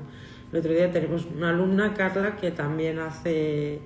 [0.54, 3.80] El otro día tenemos una alumna, Carla, que también hace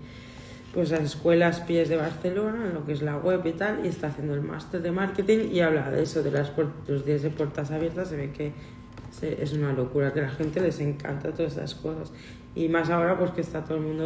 [0.75, 3.89] pues las escuelas Pies de Barcelona, en lo que es la web y tal, y
[3.89, 6.53] está haciendo el máster de marketing y habla de eso, de las
[6.87, 8.53] los días de puertas abiertas, se ve que
[9.23, 12.13] es una locura, que a la gente les encanta todas esas cosas.
[12.55, 14.05] Y más ahora pues que está todo el mundo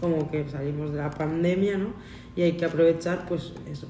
[0.00, 1.88] como que salimos de la pandemia, ¿no?
[2.36, 3.88] Y hay que aprovechar pues eso,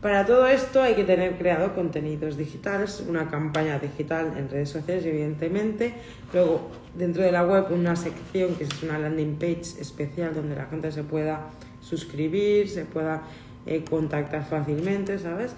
[0.00, 5.04] para todo esto hay que tener creado contenidos digitales, una campaña digital en redes sociales,
[5.04, 5.94] evidentemente.
[6.32, 10.66] Luego, dentro de la web, una sección que es una landing page especial donde la
[10.66, 13.22] gente se pueda suscribir, se pueda
[13.66, 15.54] eh, contactar fácilmente, ¿sabes?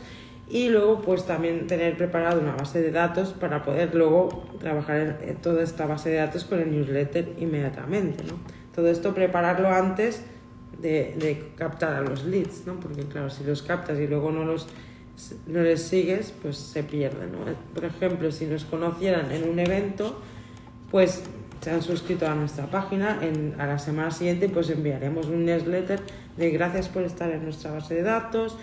[0.48, 5.37] Y luego, pues también tener preparado una base de datos para poder luego trabajar en
[5.37, 8.35] toda esta base de datos con el newsletter inmediatamente, ¿no?
[8.74, 10.24] Todo esto prepararlo antes
[10.83, 12.79] de, captar a los leads, ¿no?
[12.81, 14.66] Porque claro, si los captas y luego no los
[15.47, 17.38] no les sigues, pues se pierden, ¿no?
[17.75, 20.21] Por ejemplo, si nos conocieran en un evento,
[20.90, 21.23] pues
[21.61, 26.01] se han suscrito a nuestra página, en, a la semana siguiente pues enviaremos un newsletter
[26.37, 28.57] de gracias por estar en nuestra base de datos,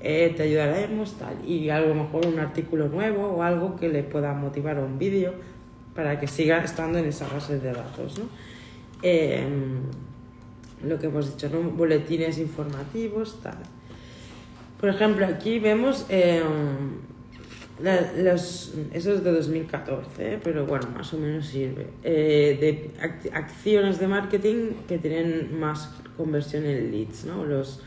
[0.00, 4.02] eh, te ayudaremos, tal, y a lo mejor un artículo nuevo o algo que le
[4.02, 5.34] pueda motivar o un vídeo
[5.94, 8.24] para que siga estando en esa base de datos, ¿no?
[9.02, 9.44] Eh,
[10.84, 11.70] lo que hemos dicho, ¿no?
[11.70, 13.58] boletines informativos, tal.
[14.80, 16.42] Por ejemplo, aquí vemos eh,
[17.78, 20.40] los, eso es de 2014, ¿eh?
[20.42, 21.86] pero bueno, más o menos sirve.
[22.02, 27.44] Eh, de acciones de marketing que tienen más conversión en leads, ¿no?
[27.44, 27.82] Los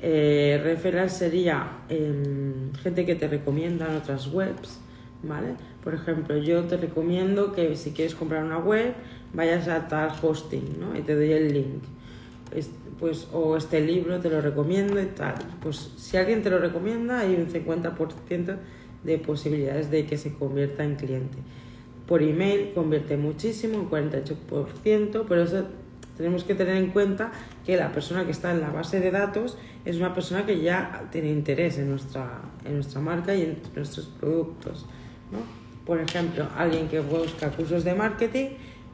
[0.00, 4.80] eh, referrals sería em, gente que te recomienda en otras webs,
[5.22, 5.54] ¿vale?
[5.82, 8.94] Por ejemplo, yo te recomiendo que si quieres comprar una web,
[9.32, 10.96] vayas a tal hosting, ¿no?
[10.96, 11.82] Y te doy el link
[12.98, 15.34] pues, o este libro te lo recomiendo y tal.
[15.62, 18.56] Pues si alguien te lo recomienda, hay un 50%
[19.02, 21.38] de posibilidades de que se convierta en cliente.
[22.06, 25.64] Por email convierte muchísimo, un 48%, pero eso
[26.16, 27.32] tenemos que tener en cuenta
[27.64, 31.08] que la persona que está en la base de datos es una persona que ya
[31.10, 34.86] tiene interés en nuestra, en nuestra marca y en nuestros productos.
[35.32, 35.38] ¿no?
[35.84, 38.50] Por ejemplo, alguien que busca cursos de marketing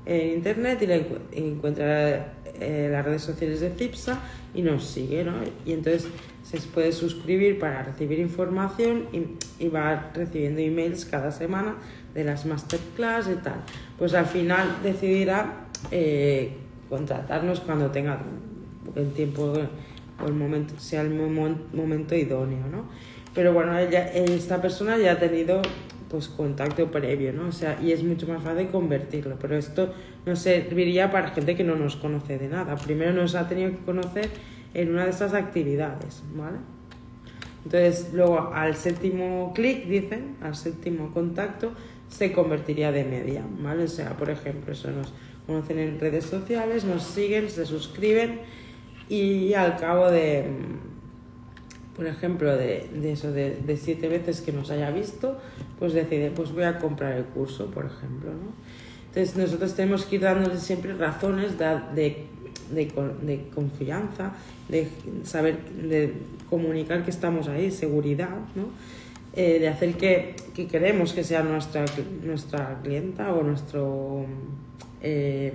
[0.06, 4.20] en internet y le encuentra eh, las redes sociales de CIPSA
[4.54, 5.34] y nos sigue, ¿no?
[5.64, 6.06] Y entonces
[6.42, 11.76] se puede suscribir para recibir información y, va recibiendo emails cada semana
[12.14, 13.62] de las masterclass y tal.
[13.98, 16.52] Pues al final decidirá eh,
[16.88, 18.20] contratarnos cuando tenga
[18.96, 19.54] el tiempo
[20.22, 22.84] o el momento, sea el momento idóneo, ¿no?
[23.34, 25.62] Pero bueno, ella, esta persona ya ha tenido
[26.10, 27.48] pues contacto previo, ¿no?
[27.48, 29.94] O sea, y es mucho más fácil convertirlo, pero esto
[30.26, 32.76] nos serviría para gente que no nos conoce de nada.
[32.76, 34.28] Primero nos ha tenido que conocer
[34.74, 36.58] en una de estas actividades, ¿vale?
[37.64, 41.72] Entonces, luego al séptimo clic, dicen, al séptimo contacto,
[42.08, 43.84] se convertiría de media, ¿vale?
[43.84, 45.12] O sea, por ejemplo, eso nos
[45.46, 48.40] conocen en redes sociales, nos siguen, se suscriben
[49.08, 50.44] y al cabo de
[52.00, 55.36] por ejemplo, de, de eso, de, de, siete veces que nos haya visto,
[55.80, 58.52] pues decide, pues voy a comprar el curso, por ejemplo, ¿no?
[59.08, 62.26] Entonces nosotros tenemos que ir dándole siempre razones de,
[62.70, 64.34] de, confianza,
[64.68, 64.86] de
[65.24, 66.12] saber, de
[66.48, 68.66] comunicar que estamos ahí, seguridad, ¿no?
[69.34, 71.84] Eh, de hacer que, que, queremos que sea nuestra,
[72.22, 74.26] nuestra clienta o nuestro...
[75.02, 75.54] Eh,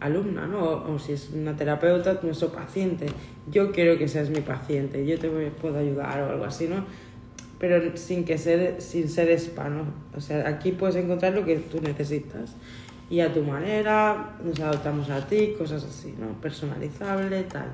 [0.00, 0.84] alumna, ¿no?
[0.92, 3.06] O, si es una terapeuta, nuestro paciente.
[3.50, 6.84] Yo quiero que seas mi paciente, yo te puedo ayudar o algo así, ¿no?
[7.58, 11.80] Pero sin que ser, sin ser spam, O sea, aquí puedes encontrar lo que tú
[11.80, 12.54] necesitas
[13.10, 16.40] y a tu manera, nos adaptamos a ti, cosas así, ¿no?
[16.40, 17.68] Personalizable, tal.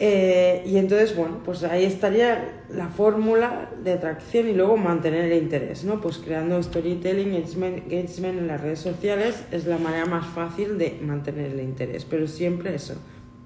[0.00, 5.42] Eh, y entonces, bueno, pues ahí estaría la fórmula de atracción y luego mantener el
[5.42, 6.00] interés, ¿no?
[6.00, 11.52] Pues creando storytelling, engagement en las redes sociales es la manera más fácil de mantener
[11.52, 12.94] el interés, pero siempre eso,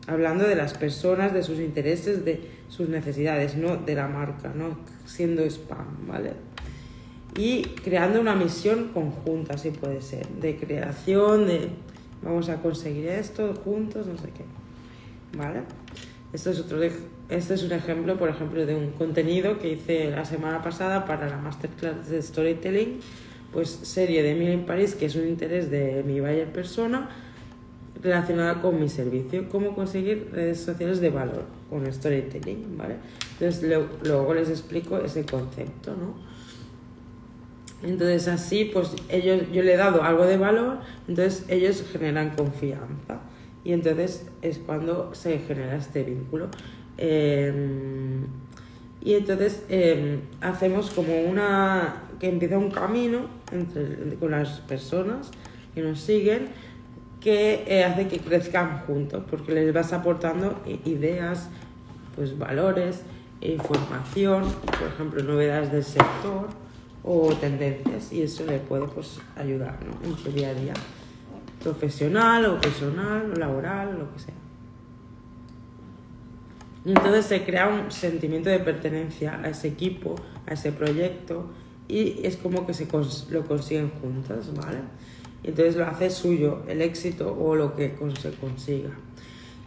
[0.07, 4.79] hablando de las personas, de sus intereses, de sus necesidades, no de la marca, ¿no?
[5.07, 6.33] Siendo spam, ¿vale?
[7.37, 11.69] Y creando una misión conjunta, si puede ser, de creación, de
[12.23, 14.45] vamos a conseguir esto juntos, no sé qué,
[15.37, 15.61] ¿vale?
[16.33, 16.81] Esto es, otro,
[17.29, 21.29] este es un ejemplo, por ejemplo, de un contenido que hice la semana pasada para
[21.29, 23.01] la masterclass de storytelling,
[23.53, 27.11] pues serie de Emily en París, que es un interés de mi buyer persona
[28.03, 32.97] relacionada con mi servicio, cómo conseguir redes sociales de valor con storytelling, ¿vale?
[33.39, 33.63] Entonces
[34.05, 36.15] luego les explico ese concepto, ¿no?
[37.83, 43.21] Entonces así, pues ellos, yo le he dado algo de valor, entonces ellos generan confianza
[43.65, 46.49] y entonces es cuando se genera este vínculo.
[46.97, 48.27] Em,
[49.01, 55.31] y entonces em, hacemos como una, que empieza un camino entre, con las personas
[55.75, 56.49] que nos siguen
[57.23, 61.49] que eh, hace que crezcan juntos, porque les vas aportando ideas,
[62.17, 63.03] pues valores,
[63.41, 66.49] información, por ejemplo, novedades del sector
[67.05, 70.75] o tendencias, y eso le puede pues, ayudar en su día a día
[71.63, 74.35] profesional o personal o laboral, lo que sea.
[76.85, 81.47] Entonces se crea un sentimiento de pertenencia a ese equipo, a ese proyecto,
[81.87, 82.89] y es como que se
[83.31, 84.79] lo consiguen juntas, ¿vale?
[85.43, 88.91] Y entonces lo hace suyo el éxito o lo que se consiga.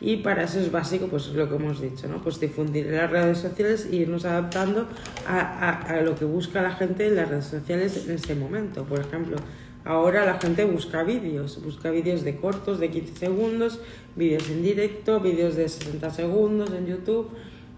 [0.02, 2.22] Y para eso es básico, pues lo que hemos dicho, ¿no?
[2.22, 4.88] Pues difundir las redes sociales e irnos adaptando
[5.26, 8.84] a, a, a lo que busca la gente en las redes sociales en ese momento.
[8.84, 9.38] Por ejemplo,
[9.86, 13.80] Ahora la gente busca vídeos, busca vídeos de cortos, de 15 segundos,
[14.16, 17.30] vídeos en directo, vídeos de 60 segundos en YouTube,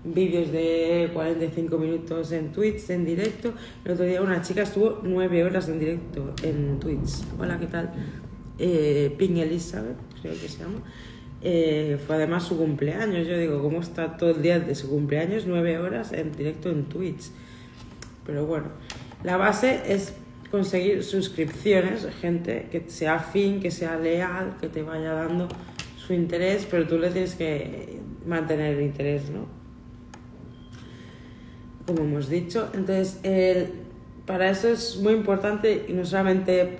[0.04, 3.54] vídeos de 45 minutos en Twitch en directo.
[3.84, 7.24] El otro día una chica estuvo 9 horas en directo en Twitch.
[7.40, 7.92] Hola, ¿qué tal?
[8.60, 10.82] Eh, Ping Elizabeth, creo que se llama.
[11.42, 13.28] Eh, fue además su cumpleaños.
[13.28, 15.46] Yo digo, ¿cómo está todo el día de su cumpleaños?
[15.48, 17.30] 9 horas en directo en Twitch.
[18.26, 18.68] Pero bueno,
[19.24, 20.14] la base es
[20.52, 25.48] conseguir suscripciones, gente que sea afín, que sea leal, que te vaya dando
[25.98, 29.57] su interés, pero tú le tienes que mantener el interés, ¿no?
[31.88, 32.70] Como hemos dicho.
[32.74, 33.18] Entonces,
[34.28, 36.78] para eso es muy importante y no solamente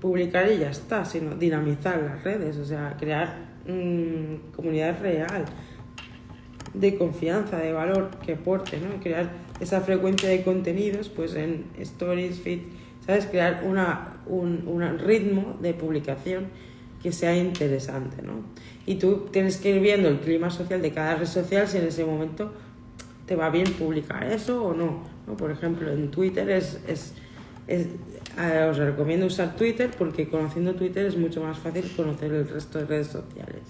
[0.00, 3.36] publicar y ya está, sino dinamizar las redes, o sea, crear
[3.68, 5.44] mm, comunidad real,
[6.72, 8.98] de confianza, de valor que aporte, ¿no?
[9.02, 12.60] Crear esa frecuencia de contenidos, pues en stories, feed,
[13.04, 13.26] ¿sabes?
[13.26, 16.46] Crear una, un, un, ritmo de publicación
[17.02, 18.40] que sea interesante, ¿no?
[18.86, 21.84] Y tú tienes que ir viendo el clima social de cada red social si en
[21.84, 22.52] ese momento
[23.26, 25.02] te va bien publicar eso o no.
[25.26, 25.36] ¿no?
[25.36, 27.14] Por ejemplo, en Twitter es, es,
[27.66, 27.88] es
[28.68, 32.86] os recomiendo usar Twitter porque conociendo Twitter es mucho más fácil conocer el resto de
[32.86, 33.62] redes sociales.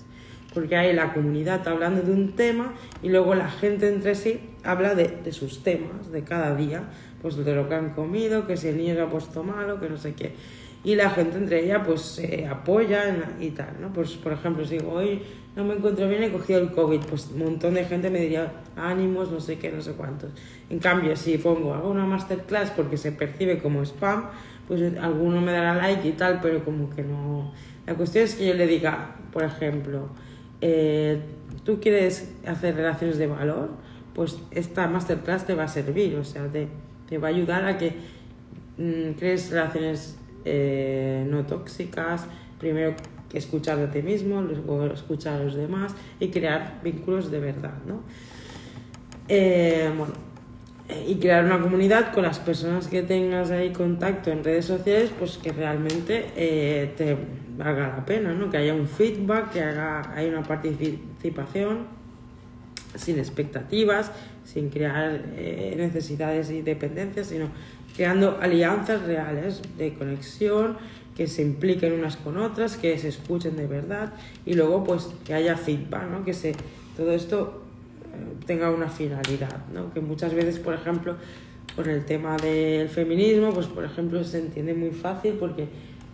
[0.52, 4.94] Porque hay la comunidad hablando de un tema y luego la gente entre sí habla
[4.94, 6.84] de, de sus temas de cada día
[7.22, 9.88] pues de lo que han comido, que si el niño se ha puesto malo, que
[9.88, 10.32] no sé qué.
[10.84, 13.92] Y la gente entre ella pues se apoya y tal, ¿no?
[13.92, 15.22] Pues por ejemplo, si digo, hoy
[15.56, 18.52] no me encuentro bien, he cogido el COVID, pues un montón de gente me diría
[18.76, 20.30] ánimos, no sé qué, no sé cuántos.
[20.68, 24.26] En cambio, si pongo, hago una masterclass porque se percibe como spam,
[24.68, 27.52] pues alguno me dará like y tal, pero como que no,
[27.86, 30.10] La cuestión es que yo le diga, por ejemplo,
[30.60, 31.22] eh,
[31.64, 33.70] tú quieres hacer relaciones de valor,
[34.14, 36.68] pues esta masterclass te va a servir, o sea, te,
[37.08, 37.94] te va a ayudar a que
[38.76, 42.26] mm, crees relaciones eh, no tóxicas,
[42.58, 42.94] primero
[43.38, 48.02] escuchar a ti mismo, luego escuchar a los demás y crear vínculos de verdad, ¿no?
[49.28, 50.12] Eh, bueno,
[51.06, 55.36] y crear una comunidad con las personas que tengas ahí contacto en redes sociales, pues
[55.38, 57.16] que realmente eh, te
[57.58, 58.50] valga la pena, ¿no?
[58.50, 61.86] Que haya un feedback, que haga, hay una participación
[62.94, 64.12] sin expectativas,
[64.44, 67.48] sin crear eh, necesidades y dependencias, sino
[67.96, 70.76] creando alianzas reales de conexión,
[71.16, 74.12] que se impliquen unas con otras, que se escuchen de verdad
[74.44, 76.24] y luego pues que haya feedback, ¿no?
[76.24, 76.54] Que se,
[76.96, 77.62] todo esto
[78.46, 79.92] tenga una finalidad, ¿no?
[79.92, 81.16] Que muchas veces, por ejemplo,
[81.74, 85.68] con el tema del feminismo, pues por ejemplo se entiende muy fácil porque,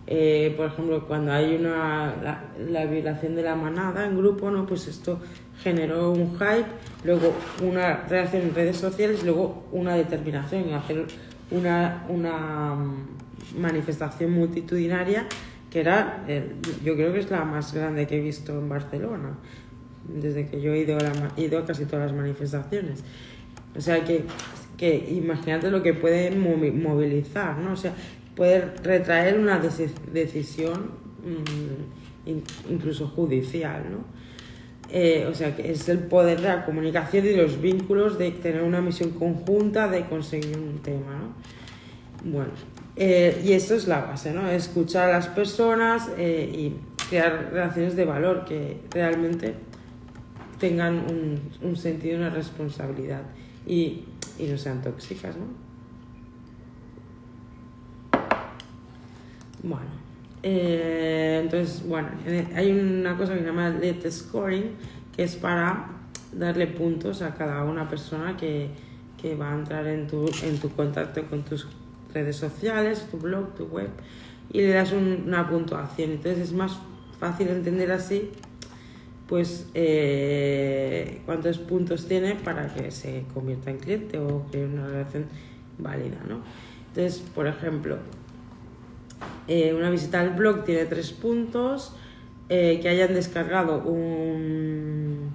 [0.07, 4.65] eh, por ejemplo, cuando hay una la, violación de la manada en grupo, ¿no?
[4.65, 5.19] Pues esto
[5.61, 6.65] generó un hype,
[7.03, 11.05] luego una reacción en redes sociales, luego una determinación en hacer
[11.51, 13.07] una, una mm,
[13.57, 15.27] manifestación multitudinaria
[15.69, 16.23] que era,
[16.83, 19.37] yo creo que es la más grande que he visto en Barcelona
[20.07, 23.03] desde que yo he ido a, ido a casi todas las manifestaciones.
[23.75, 24.23] O sea que,
[24.77, 27.73] que imagínate lo que puede movilizar, ¿no?
[27.73, 27.93] O sea,
[28.35, 30.91] puede retraer una decisión
[31.23, 34.23] mm, incluso judicial, ¿no?
[34.89, 38.61] Eh, o sea, que es el poder de la comunicación y los vínculos de tener
[38.61, 42.31] una misión conjunta de conseguir un tema, ¿no?
[42.31, 42.51] Bueno,
[42.95, 44.47] eh, y esto es la base, ¿no?
[44.47, 46.75] Escuchar a las personas eh, y
[47.09, 49.55] crear relaciones de valor que realmente
[50.59, 53.23] tengan un, un sentido, una responsabilidad
[53.65, 54.05] y,
[54.37, 55.45] y no sean tóxicas, ¿no?
[59.63, 59.87] Bueno,
[60.43, 62.09] eh, entonces, bueno,
[62.53, 64.71] hay una cosa que se llama Let Scoring,
[65.15, 65.87] que es para
[66.33, 68.69] darle puntos a cada una persona que,
[69.19, 71.65] que va a entrar en tu, en tu contacto con tus
[72.13, 73.89] redes sociales, tu blog, tu web,
[74.51, 76.11] y le das una puntuación.
[76.11, 76.77] Entonces es más
[77.19, 78.31] fácil entender así
[79.27, 85.25] pues eh, cuántos puntos tiene para que se convierta en cliente o que una relación
[85.77, 86.41] válida, ¿no?
[86.89, 87.97] Entonces, por ejemplo,
[89.47, 91.95] eh, una visita al blog tiene tres puntos,
[92.49, 95.31] eh, que hayan descargado un,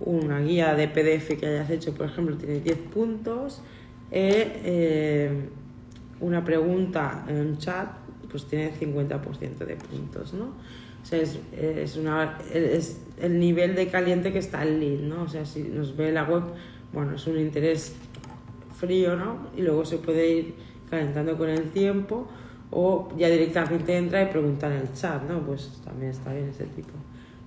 [0.00, 3.62] una guía de PDF que hayas hecho, por ejemplo, tiene 10 puntos,
[6.22, 7.88] una pregunta en un chat,
[8.30, 10.44] pues tiene 50% de puntos, ¿no?
[11.02, 15.24] O sea, es, es, una, es el nivel de caliente que está el lead, ¿no?
[15.24, 16.44] O sea, si nos ve la web,
[16.92, 17.94] bueno, es un interés
[18.76, 19.48] frío, ¿no?
[19.56, 20.54] Y luego se puede ir
[20.88, 22.28] calentando con el tiempo
[22.70, 25.40] o ya directamente entra y pregunta en el chat, ¿no?
[25.40, 26.92] Pues también está bien ese tipo.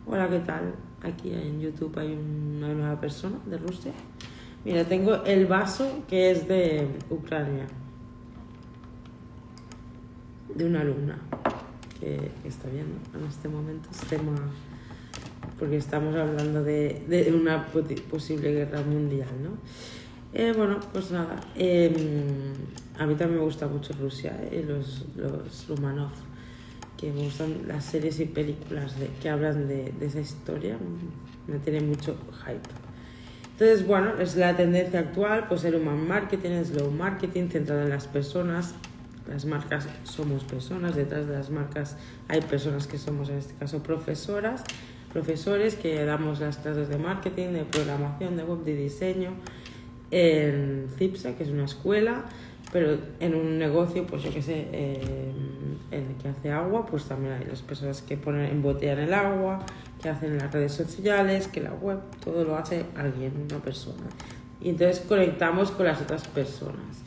[0.06, 0.76] Hola, ¿qué tal?
[1.02, 3.92] Aquí en YouTube hay una nueva persona de Rusia.
[4.66, 7.68] Mira, tengo el vaso que es de Ucrania,
[10.56, 11.18] de una alumna
[12.00, 14.36] que, está viendo en este momento este tema,
[15.60, 19.52] porque estamos hablando de, de una posible guerra mundial, ¿no?
[20.34, 21.94] Eh, bueno, pues nada, em,
[23.00, 26.12] a mí también me gusta mucho Rusia eh, los, los Rumanov,
[26.98, 30.78] que me gustan las series y películas de, que hablan de, de esa historia,
[31.48, 32.60] me tiene mucho hype.
[33.54, 38.06] Entonces, bueno, es la tendencia actual, pues el human marketing, slow marketing, centrado en las
[38.06, 38.76] personas,
[39.28, 41.98] las marcas somos personas, detrás de las marcas
[42.28, 44.64] hay personas que somos en este caso profesoras,
[45.12, 49.32] profesores que damos las clases de marketing, de programación, de web, de diseño
[50.12, 52.26] en CIPSA, que es una escuela,
[52.72, 57.34] pero en un negocio, pues yo que sé, en el que hace agua, pues también
[57.34, 59.66] hay las personas que ponen, embotellan el agua,
[60.02, 64.04] que hacen las redes sociales, que la web, todo lo hace alguien, una persona.
[64.62, 67.04] Y entonces conectamos con las otras personas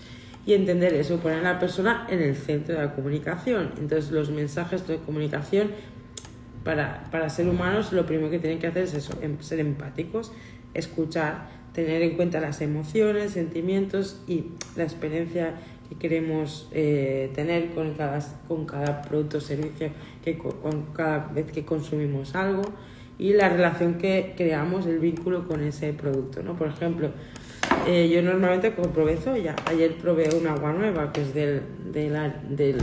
[0.47, 3.73] y entender eso, poner a la persona en el centro de la comunicación.
[3.79, 5.71] Entonces los mensajes de comunicación
[6.65, 10.33] para, para ser humanos lo primero que tienen que hacer es eso, em, ser empáticos,
[10.75, 15.55] escuchar, tener en cuenta las emociones, sentimientos y la experiencia
[15.89, 19.91] que queremos eh, tener con cada, con cada producto o servicio,
[20.23, 22.63] que, con cada vez que consumimos algo
[23.19, 26.43] y la relación que creamos, el vínculo con ese producto.
[26.43, 26.57] ¿no?
[26.57, 27.11] Por ejemplo,
[27.87, 32.29] eh, yo normalmente compro ya Ayer probé un agua nueva que es del, de la,
[32.49, 32.79] del,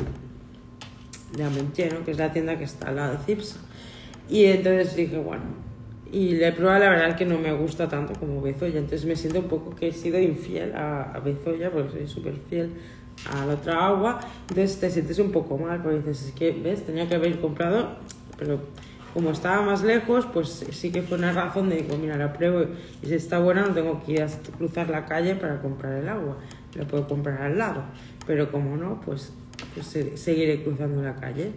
[1.36, 3.60] de Amentino, que es la tienda que está al lado de Cipsa.
[4.30, 5.44] Y entonces dije, bueno,
[6.12, 9.16] Y le he probado, la verdad que no me gusta tanto como Bezoya, entonces me
[9.16, 12.72] siento un poco que he sido infiel a, a Bezoya, porque soy súper fiel
[13.32, 14.20] a la otra agua,
[14.50, 16.86] entonces te sientes un poco mal, porque dices, es que, ¿ves?
[16.86, 17.98] Tenía que haber comprado,
[18.38, 18.60] pero
[19.16, 22.66] como estaba más lejos, pues sí que fue una razón de, digo, mira, la pruebo
[23.02, 26.10] y si está buena no tengo que ir a cruzar la calle para comprar el
[26.10, 26.36] agua,
[26.74, 27.86] la puedo comprar al lado,
[28.28, 29.32] pero como no, pues,
[29.74, 29.88] pues
[30.20, 31.54] seguiré cruzando la calle.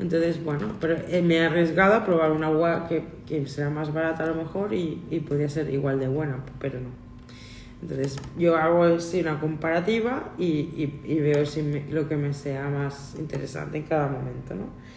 [0.00, 3.94] Entonces, bueno, pero eh, me he arriesgado a probar un agua que, que será más
[3.94, 6.88] barata a lo mejor y, y podría ser igual de buena, pero no.
[7.82, 12.68] Entonces, yo hago así una comparativa y, y, y veo si lo que me sea
[12.68, 14.89] más interesante en cada momento, ¿no?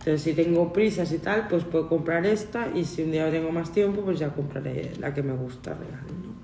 [0.00, 3.52] Entonces, si tengo prisas y tal, pues puedo comprar esta y si un día tengo
[3.52, 6.40] más tiempo, pues ya compraré la que me gusta real, ¿no?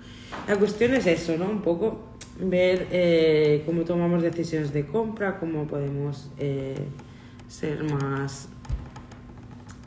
[0.46, 1.48] La cuestión es eso, ¿no?
[1.48, 2.00] Un poco
[2.38, 6.30] ver eh, cómo tomamos decisiones de compra, cómo podemos...
[6.38, 6.74] Eh,
[7.48, 8.48] ser más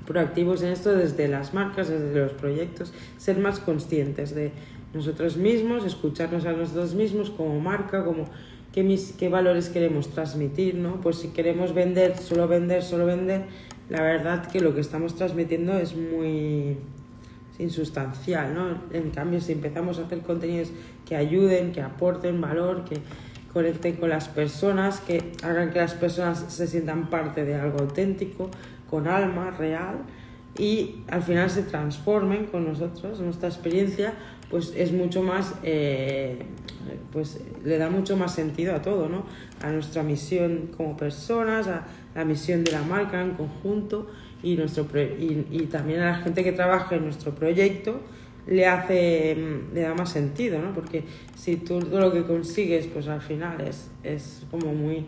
[0.05, 4.51] proactivos en esto desde las marcas, desde los proyectos, ser más conscientes de
[4.93, 8.25] nosotros mismos, escucharnos a nosotros mismos como marca, como
[8.73, 11.01] qué, mis, qué valores queremos transmitir, ¿no?
[11.01, 13.43] Pues si queremos vender, solo vender, solo vender,
[13.89, 16.77] la verdad que lo que estamos transmitiendo es muy
[17.57, 18.81] insustancial, ¿no?
[18.91, 20.71] En cambio, si empezamos a hacer contenidos
[21.07, 22.97] que ayuden, que aporten valor, que
[23.51, 28.49] conecten con las personas, que hagan que las personas se sientan parte de algo auténtico,
[28.89, 29.97] con alma real
[30.57, 34.13] y al final se transformen con nosotros, nuestra experiencia,
[34.49, 36.39] pues es mucho más, eh,
[37.11, 39.25] pues le da mucho más sentido a todo, ¿no?
[39.61, 41.85] A nuestra misión como personas, a
[42.15, 44.07] la misión de la marca en conjunto
[44.43, 47.99] y, nuestro, y, y también a la gente que trabaja en nuestro proyecto,
[48.47, 50.73] le hace, mm, le da más sentido, ¿no?
[50.73, 51.03] Porque
[51.35, 55.05] si todo lo que consigues, pues al final es, es como muy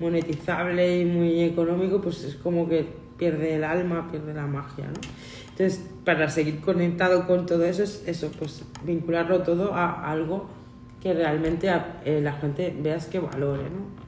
[0.00, 5.00] monetizable y muy económico, pues es como que pierde el alma, pierde la magia, ¿no?
[5.50, 10.48] Entonces, para seguir conectado con todo eso, es eso, pues vincularlo todo a algo
[11.00, 11.70] que realmente
[12.04, 14.00] eh, la gente veas que valore, ¿no?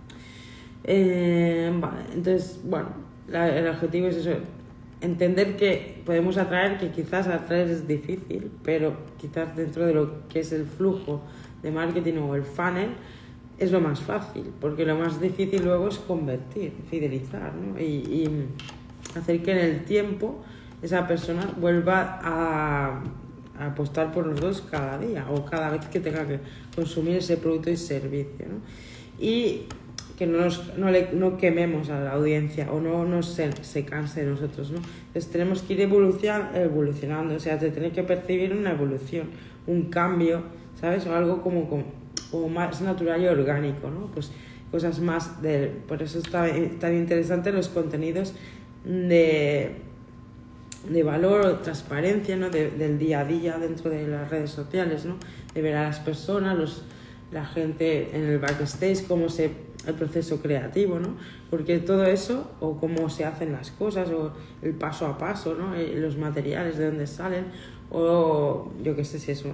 [0.85, 1.73] Eh,
[2.13, 2.89] entonces, bueno,
[3.29, 4.31] el objetivo es eso,
[5.01, 10.41] entender que podemos atraer, que quizás atraer es difícil, pero quizás dentro de lo que
[10.41, 11.23] es el flujo
[11.63, 12.91] de marketing o el funnel
[13.59, 17.79] es lo más fácil, porque lo más difícil luego es convertir, fidelizar ¿no?
[17.81, 18.29] y,
[19.17, 20.43] hacer que en el tiempo
[20.81, 23.03] esa persona vuelva a,
[23.59, 26.41] apostar por los dos cada día o cada vez que tenga que
[26.75, 28.47] consumir ese producto y servicio.
[28.49, 28.61] ¿no?
[29.19, 29.67] Y
[30.17, 33.85] que no, nos, no, le, no quememos a la audiencia o no nos se, se
[33.85, 34.79] canse de nosotros, ¿no?
[35.07, 39.31] Entonces tenemos que ir evolucionando, evolucionando, o sea, se tiene que percibir una evolución,
[39.67, 40.43] un cambio,
[40.81, 41.07] ¿sabes?
[41.07, 41.85] O algo como, como,
[42.31, 44.07] como más natural y orgánico, ¿no?
[44.13, 44.33] Pues
[44.71, 45.73] cosas más de...
[45.87, 46.47] Por eso está
[46.79, 48.35] tan interesante los contenidos
[48.85, 49.77] de,
[50.89, 52.51] de valor o transparencia, ¿no?
[52.51, 55.17] De, del día a día dentro de las redes sociales, ¿no?
[55.55, 56.83] De ver a las personas, los,
[57.31, 61.17] la gente en el backstage, cómo se el proceso creativo, ¿no?
[61.51, 65.75] Porque todo eso, o cómo se hacen las cosas, o el paso a paso, ¿no?
[65.75, 67.47] Eh, los materiales de dónde salen,
[67.91, 69.45] o yo qué sé si es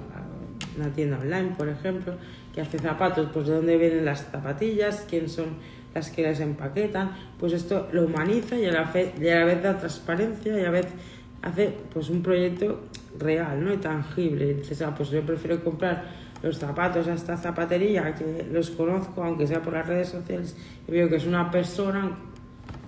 [0.76, 2.14] una tienda online, por ejemplo,
[2.54, 5.56] que hace zapatos, pues de dónde vienen las zapatillas, quién son
[5.94, 9.44] las que las empaquetan, pues esto lo humaniza y a la vez, y a la
[9.46, 10.86] vez da transparencia y a la vez
[11.42, 12.80] hace pues un proyecto
[13.18, 13.72] real, ¿no?
[13.72, 14.54] Y tangible.
[14.54, 16.04] Dices, ah, pues yo prefiero comprar
[16.42, 20.92] los zapatos a esta zapatería, que los conozco, aunque sea por las redes sociales, y
[20.92, 22.16] veo que es una persona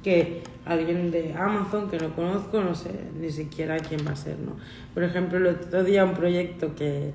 [0.03, 2.91] que alguien de Amazon que no conozco, no sé
[3.21, 4.53] ni siquiera quién va a ser, ¿no?
[4.95, 7.13] Por ejemplo, el otro día un proyecto que,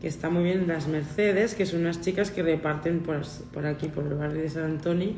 [0.00, 3.20] que está muy bien, las Mercedes, que son unas chicas que reparten por,
[3.52, 5.12] por aquí, por el barrio de San Antonio,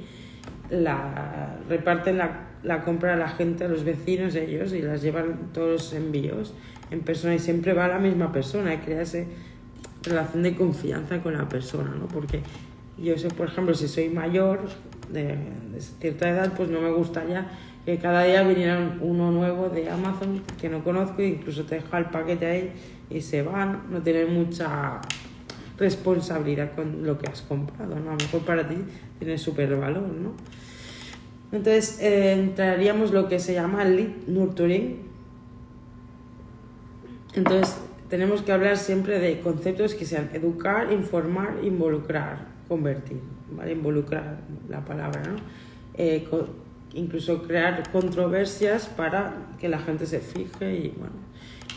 [0.71, 5.53] la, reparten la, la compra a la gente, a los vecinos ellos, y las llevan
[5.53, 6.55] todos los envíos
[6.91, 9.27] en persona, y siempre va la misma persona, y crea ese
[10.03, 12.07] relación de confianza con la persona, ¿no?
[12.09, 12.43] Porque
[12.99, 14.61] yo sé, por ejemplo, si soy mayor,
[15.13, 15.37] de,
[16.01, 17.47] cierta edad, pues no me gustaría
[17.85, 21.99] que cada día viniera uno nuevo de Amazon que no conozco e incluso te deja
[21.99, 22.73] el paquete ahí
[23.11, 25.01] y se van, no tener mucha
[25.77, 28.11] responsabilidad con lo que has comprado, ¿no?
[28.11, 28.77] A lo mejor para ti
[29.19, 30.33] tiene súper valor, ¿no?
[31.55, 34.99] Entonces, eh, entraríamos lo que se llama lead nurturing.
[37.37, 37.77] Entonces,
[38.11, 43.21] tenemos que hablar siempre de conceptos que sean educar, informar, involucrar, convertir,
[43.57, 43.71] ¿vale?
[43.71, 45.37] Involucrar la palabra, ¿no?
[45.97, 46.27] Eh,
[46.93, 51.15] incluso crear controversias para que la gente se fije y, bueno,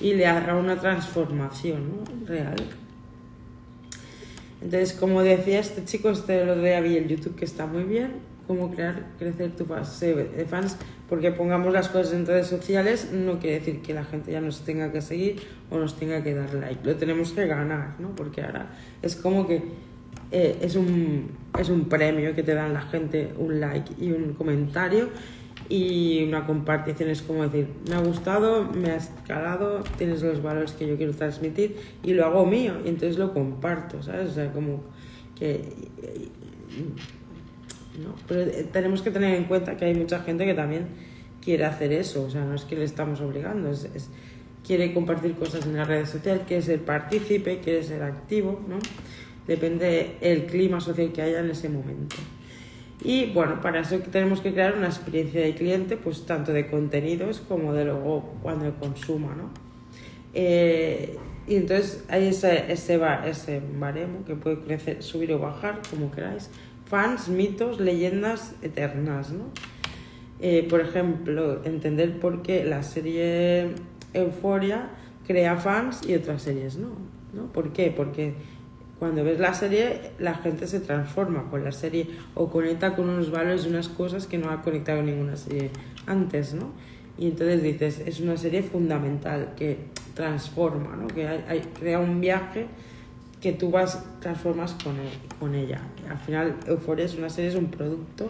[0.01, 2.25] y le haga una transformación ¿no?
[2.25, 2.55] real.
[4.59, 8.26] Entonces, como decía este chico, este lo de había en YouTube que está muy bien,
[8.47, 10.77] cómo crear, crecer tu base de fans
[11.09, 14.61] porque pongamos las cosas en redes sociales no quiere decir que la gente ya nos
[14.61, 16.85] tenga que seguir o nos tenga que dar like.
[16.85, 18.09] Lo tenemos que ganar, ¿no?
[18.15, 18.67] Porque ahora
[19.01, 19.63] es como que
[20.31, 24.33] eh, es, un, es un premio que te dan la gente un like y un
[24.33, 25.09] comentario
[25.69, 30.71] y una compartición es como decir, me ha gustado, me has calado, tienes los valores
[30.73, 34.31] que yo quiero transmitir y lo hago mío y entonces lo comparto, ¿sabes?
[34.31, 34.83] O sea, como
[35.37, 35.61] que
[37.97, 38.15] ¿no?
[38.27, 40.87] Pero eh, tenemos que tener en cuenta que hay mucha gente que también
[41.43, 43.87] quiere hacer eso, o sea, no es que le estamos obligando, es,
[44.65, 48.77] quiere compartir cosas en las redes sociales, quiere ser partícipe, quiere ser activo, ¿no?
[49.47, 52.17] Depende del clima social que haya en ese momento.
[53.01, 57.39] Y bueno, para eso tenemos que crear una experiencia de cliente, pues tanto de contenidos
[57.47, 59.49] como de luego cuando consuma, ¿no?
[60.33, 61.15] Eh,
[61.47, 66.49] y entonces hay ese, ese, ese baremo que puede crecer, subir o bajar, como queráis,
[66.89, 69.45] fans, mitos, leyendas eternas, ¿no?
[70.39, 73.71] Eh, por ejemplo, entender por qué la serie
[74.13, 74.89] Euforia
[75.25, 76.89] crea fans y otras series no,
[77.33, 77.51] ¿no?
[77.51, 77.91] ¿Por qué?
[77.95, 78.35] Porque
[78.99, 83.31] cuando ves la serie la gente se transforma con la serie o conecta con unos
[83.31, 85.71] valores y unas cosas que no ha conectado ninguna serie
[86.05, 86.71] antes, ¿no?
[87.17, 89.77] Y entonces dices, es una serie fundamental que
[90.13, 91.07] transforma, ¿no?
[91.07, 91.27] Que
[91.79, 92.67] crea un viaje
[93.41, 94.95] que tú vas, transformas con,
[95.39, 95.81] con ella.
[96.09, 98.29] Al final, Euphoria es una serie, es un producto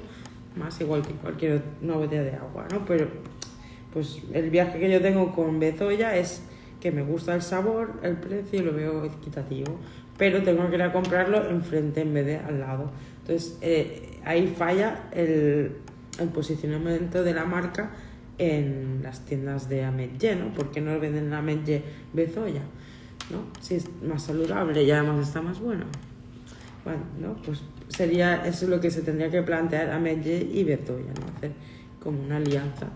[0.57, 2.83] más igual que cualquier una botella de agua, ¿no?
[2.85, 3.07] Pero
[3.93, 6.43] pues el viaje que yo tengo con Bezoya es
[6.79, 9.79] que me gusta el sabor, el precio y lo veo equitativo,
[10.17, 12.91] pero tengo que ir a comprarlo enfrente en vez de al lado.
[13.21, 15.71] Entonces eh, ahí falla el,
[16.33, 17.91] posicionamiento de la marca
[18.39, 20.53] en las tiendas de Ametlle, ¿no?
[20.53, 21.83] Porque no venden Ametlle
[22.13, 22.61] Bezoya.
[23.29, 23.39] ¿No?
[23.61, 25.85] Si es más saludable y además está más bueno.
[26.83, 27.41] Bueno, ¿no?
[27.43, 31.37] Pues sería eso lo que se tendría que plantear a Medje y Betoya, ¿no?
[31.37, 31.51] Hacer
[32.01, 32.87] como una alianza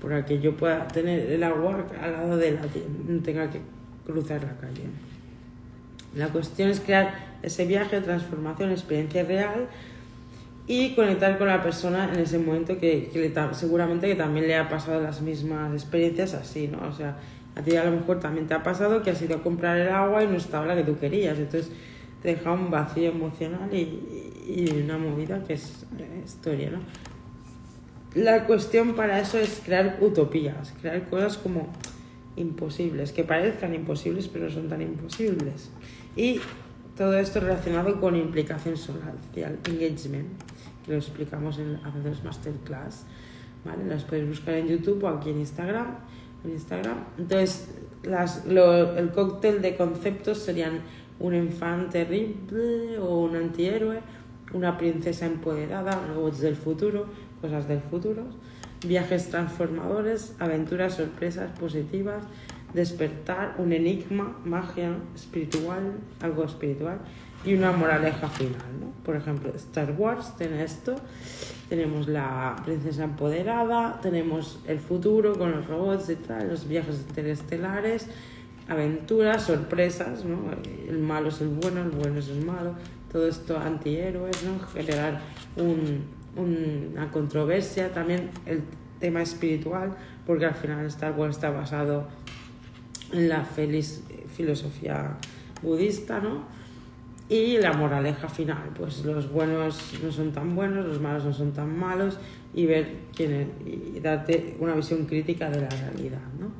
[0.00, 2.62] para que yo pueda tener el agua al lado de la
[3.08, 3.60] no tenga que
[4.04, 4.82] cruzar la calle.
[6.14, 9.68] La cuestión es crear ese viaje transformación, experiencia real
[10.66, 14.68] y conectar con la persona en ese momento que, que seguramente que también le ha
[14.68, 16.86] pasado las mismas experiencias así, ¿no?
[16.88, 17.16] O sea,
[17.54, 19.88] a ti a lo mejor también te ha pasado que has ido a comprar el
[19.88, 21.38] agua y no estaba la que tú querías.
[21.38, 21.70] Entonces
[22.22, 25.86] te deja un vacío emocional y, una movida que es
[26.24, 26.80] historia, ¿no?
[28.14, 31.68] La cuestión para eso es crear utopías, crear cosas como
[32.36, 35.70] imposibles, que parezcan imposibles pero son tan imposibles.
[36.16, 36.40] Y
[36.96, 40.28] todo esto relacionado con implicación social, engagement,
[40.84, 43.06] que lo explicamos en hace dos masterclass,
[43.64, 43.84] ¿vale?
[43.86, 45.96] Las puedes buscar en YouTube o aquí en Instagram
[46.44, 46.98] Instagram.
[47.18, 47.68] Entonces,
[48.02, 50.80] las, lo, el cóctel de conceptos serían
[51.20, 54.00] un infante terrible o un antihéroe,
[54.52, 57.06] una princesa empoderada, robots del futuro,
[57.40, 58.24] cosas del futuro,
[58.86, 62.24] viajes transformadores, aventuras, sorpresas positivas,
[62.74, 66.98] despertar, un enigma, magia espiritual, algo espiritual
[67.44, 68.62] y una moraleja final.
[68.80, 68.92] ¿no?
[69.04, 70.96] Por ejemplo, Star Wars tiene esto,
[71.68, 78.08] tenemos la princesa empoderada, tenemos el futuro con los robots y tal, los viajes interestelares,
[78.68, 80.38] aventuras, sorpresas, ¿no?
[80.88, 82.74] el malo es el bueno, el bueno es el malo,
[83.10, 84.58] todo esto antihéroes, ¿no?
[84.68, 85.20] generar
[85.56, 86.04] un,
[86.36, 88.62] una controversia, también el
[89.00, 92.06] tema espiritual, porque al final Star Wars está basado
[93.12, 94.02] en la feliz
[94.34, 95.16] filosofía
[95.60, 96.44] budista, ¿no?
[97.28, 101.52] Y la moraleja final, pues los buenos no son tan buenos, los malos no son
[101.52, 102.18] tan malos
[102.54, 106.52] y ver quién y darte una visión crítica de la realidad, ¿no?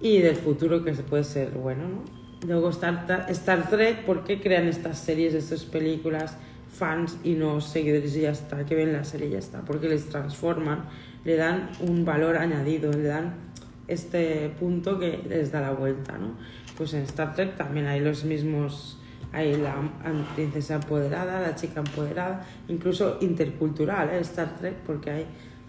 [0.00, 2.04] Y del futuro que puede ser bueno, ¿no?
[2.46, 6.36] Luego Star, Star Trek, ¿por qué crean estas series, estas películas?
[6.76, 9.88] fans y no seguidores y ya está, que ven la serie y ya está, porque
[9.88, 10.84] les transforman,
[11.24, 13.34] le dan un valor añadido, le dan
[13.88, 16.34] este punto que les da la vuelta, ¿no?
[16.76, 18.98] Pues en Star Trek también hay los mismos
[19.32, 19.74] hay la
[20.34, 24.20] princesa empoderada, la chica empoderada, incluso intercultural, ¿eh?
[24.20, 25.26] Star Trek, porque hay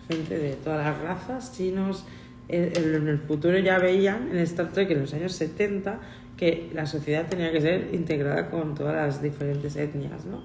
[0.08, 2.06] gente de todas las razas, chinos.
[2.50, 6.00] En el futuro ya veían en Star Trek en los años 70
[6.38, 10.44] que la sociedad tenía que ser integrada con todas las diferentes etnias, ¿no?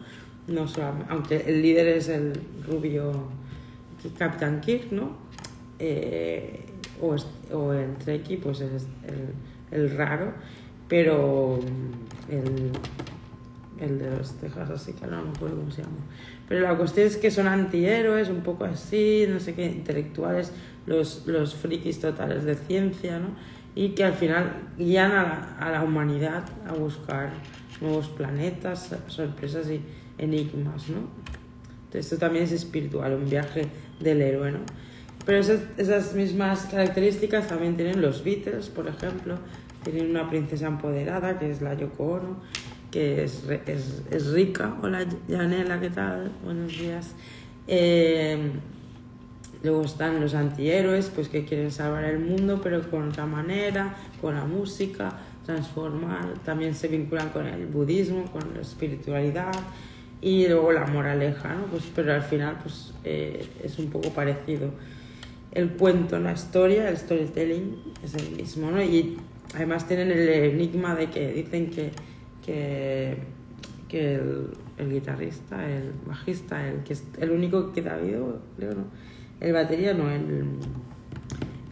[0.48, 0.66] no
[1.08, 2.32] aunque el líder es el
[2.66, 3.28] rubio
[4.18, 5.16] Captain Kirk, ¿no?
[5.78, 6.64] Eh,
[7.00, 7.14] o,
[7.54, 10.32] o el Trekkie, pues es el, el raro,
[10.88, 11.60] pero
[12.28, 12.70] el,
[13.80, 15.96] el de los Texas, así que no me acuerdo cómo se llama.
[16.48, 20.52] Pero la cuestión es que son antihéroes, un poco así, no sé qué, intelectuales,
[20.86, 23.28] los, los frikis totales de ciencia, ¿no?
[23.74, 27.32] Y que al final guían a la, a la humanidad a buscar
[27.80, 29.80] nuevos planetas, sorpresas y
[30.18, 31.08] enigmas, ¿no?
[31.84, 33.66] Entonces, esto también es espiritual, un viaje
[34.00, 34.60] del héroe, ¿no?
[35.24, 39.38] Pero esas, esas mismas características también tienen los Beatles, por ejemplo.
[39.84, 42.36] Tienen una princesa empoderada, que es la Yoko Ono,
[42.90, 44.76] que es, es, es rica.
[44.80, 46.30] Hola, Janela, ¿qué tal?
[46.44, 47.14] Buenos días.
[47.66, 48.38] Eh,
[49.62, 54.36] luego están los antihéroes, pues que quieren salvar el mundo, pero con otra manera, con
[54.36, 56.34] la música, transformar.
[56.44, 59.52] También se vinculan con el budismo, con la espiritualidad
[60.20, 61.64] y luego la moraleja, ¿no?
[61.64, 64.70] Pues, pero al final pues, eh, es un poco parecido.
[65.50, 68.80] El cuento, la historia, el storytelling es el mismo, ¿no?
[68.80, 69.18] Y
[69.54, 71.90] además tienen el enigma de que dicen que,
[72.44, 73.16] que,
[73.88, 74.14] que
[74.76, 78.84] el, guitarrista, el bajista, el, que es el único que queda vivo, creo, ¿no?
[79.40, 80.44] El batería no, el,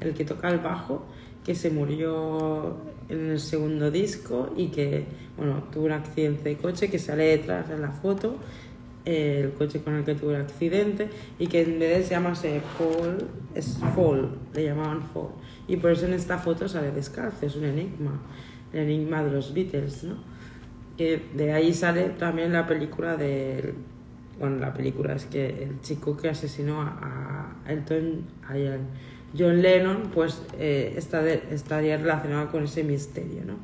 [0.01, 1.07] el que toca el bajo,
[1.45, 2.77] que se murió
[3.09, 5.05] en el segundo disco y que,
[5.37, 8.37] bueno, tuvo un accidente de coche que sale detrás en la foto,
[9.05, 13.19] el coche con el que tuvo el accidente, y que en vez de llamarse Paul,
[13.55, 15.31] es Fall, le llamaban Fall.
[15.69, 18.21] Y por eso en esta foto sale descalzo, es un enigma,
[18.73, 20.17] el enigma de los Beatles, ¿no?
[20.97, 23.75] Que de ahí sale también la película de
[24.41, 28.55] bueno, la película es que el chico que asesinó a, Elton, a
[29.39, 33.57] John Lennon, pues eh, está de- estaría relacionado con ese misterio, ¿no?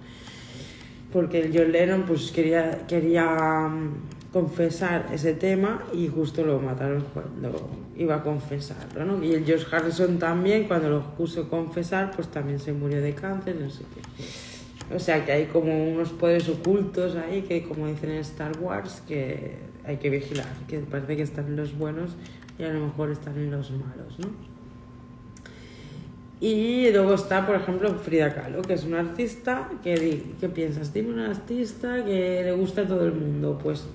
[1.15, 3.25] Porque el John Lennon pues quería, quería
[3.69, 3.91] mm,
[4.37, 9.25] confesar ese tema y justo lo mataron cuando iba a confesarlo, ¿no?
[9.25, 13.57] Y el George Harrison también, cuando lo puso confesar, pues también se murió de cáncer,
[13.59, 14.95] no sé qué.
[14.95, 19.03] O sea que hay como unos poderes ocultos ahí que, como dicen en Star Wars,
[19.09, 19.55] que
[19.87, 22.11] hay que vigilar, que parece que están los buenos
[22.59, 24.29] y a lo mejor están los malos, ¿no?
[26.43, 30.93] Y luego está, por ejemplo, Frida Kahlo, que es una artista que, ¿qué piensas?
[30.93, 33.59] Dime una artista que le gusta a todo el mundo.
[33.63, 33.87] Pues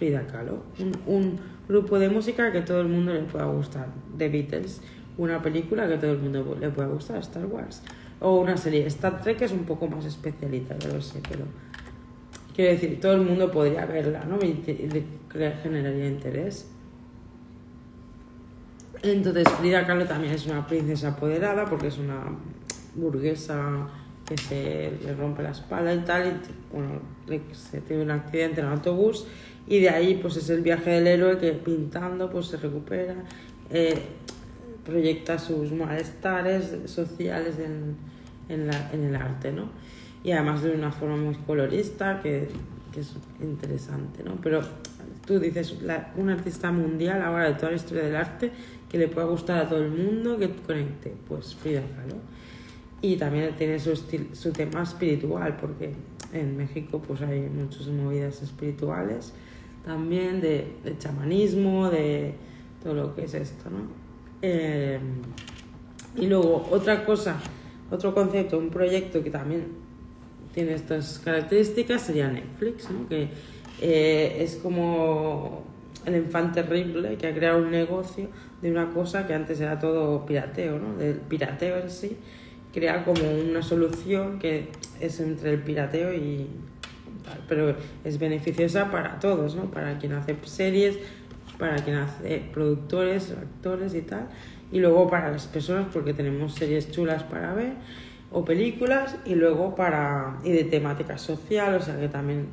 [0.00, 0.62] Frida Kahlo,
[1.06, 1.38] un,
[1.68, 3.86] grupo de música que todo el mundo le pueda gustar,
[4.16, 4.80] The Beatles,
[5.18, 7.82] una película que todo el mundo le pueda gustar, Star Wars,
[8.18, 8.86] o una serie.
[8.86, 11.44] Star Trek es un poco más especialita, ya lo sé, pero
[12.56, 14.38] quiero decir, todo el mundo podría verla, ¿no?
[14.38, 16.66] Cre- generaría interés.
[19.02, 22.22] Entonces Frida Kahlo también es una princesa apoderada porque es una
[22.94, 23.86] burguesa
[24.30, 27.00] que se le rompe la espalda y tal, y bueno,
[27.52, 29.26] se tiene un accidente en el autobús
[29.66, 33.16] y de ahí pues es el viaje del héroe que pintando pues se recupera,
[33.70, 33.98] eh,
[34.86, 37.96] proyecta sus malestares sociales en,
[38.48, 39.68] en, la- en el arte, ¿no?
[40.24, 42.48] Y además de una forma muy colorista que,
[42.92, 43.12] que es
[43.42, 44.36] interesante, ¿no?
[44.42, 44.60] Pero
[45.26, 48.50] tú dices, la- un artista mundial ahora de toda la historia del arte
[48.88, 52.16] que le pueda gustar a todo el mundo, que conecte, pues Frida Kahlo.
[53.02, 55.92] Y también tiene su, su tema espiritual, porque
[56.32, 59.32] en México pues hay muchas movidas espirituales,
[59.84, 62.34] también de, de chamanismo, de
[62.82, 63.88] todo lo que es esto, ¿no?
[64.42, 64.98] Eh,
[66.16, 67.36] y luego otra cosa,
[67.90, 69.66] otro concepto, un proyecto que también
[70.52, 73.08] tiene estas características sería Netflix, ¿no?
[73.08, 73.28] que
[73.80, 75.64] eh, es como
[76.04, 78.28] el infante terrible que ha creado un negocio
[78.60, 80.96] de una cosa que antes era todo pirateo, ¿no?
[80.96, 82.16] del pirateo en sí,
[82.72, 84.68] crea como una solución que
[85.00, 86.46] es entre el pirateo y
[87.48, 89.70] pero es beneficiosa para todos, ¿no?
[89.70, 90.98] para quien hace series,
[91.58, 94.28] para quien hace productores, actores y tal,
[94.72, 97.74] y luego para las personas porque tenemos series chulas para ver
[98.32, 102.46] o películas y luego para y de temática social, o sea que también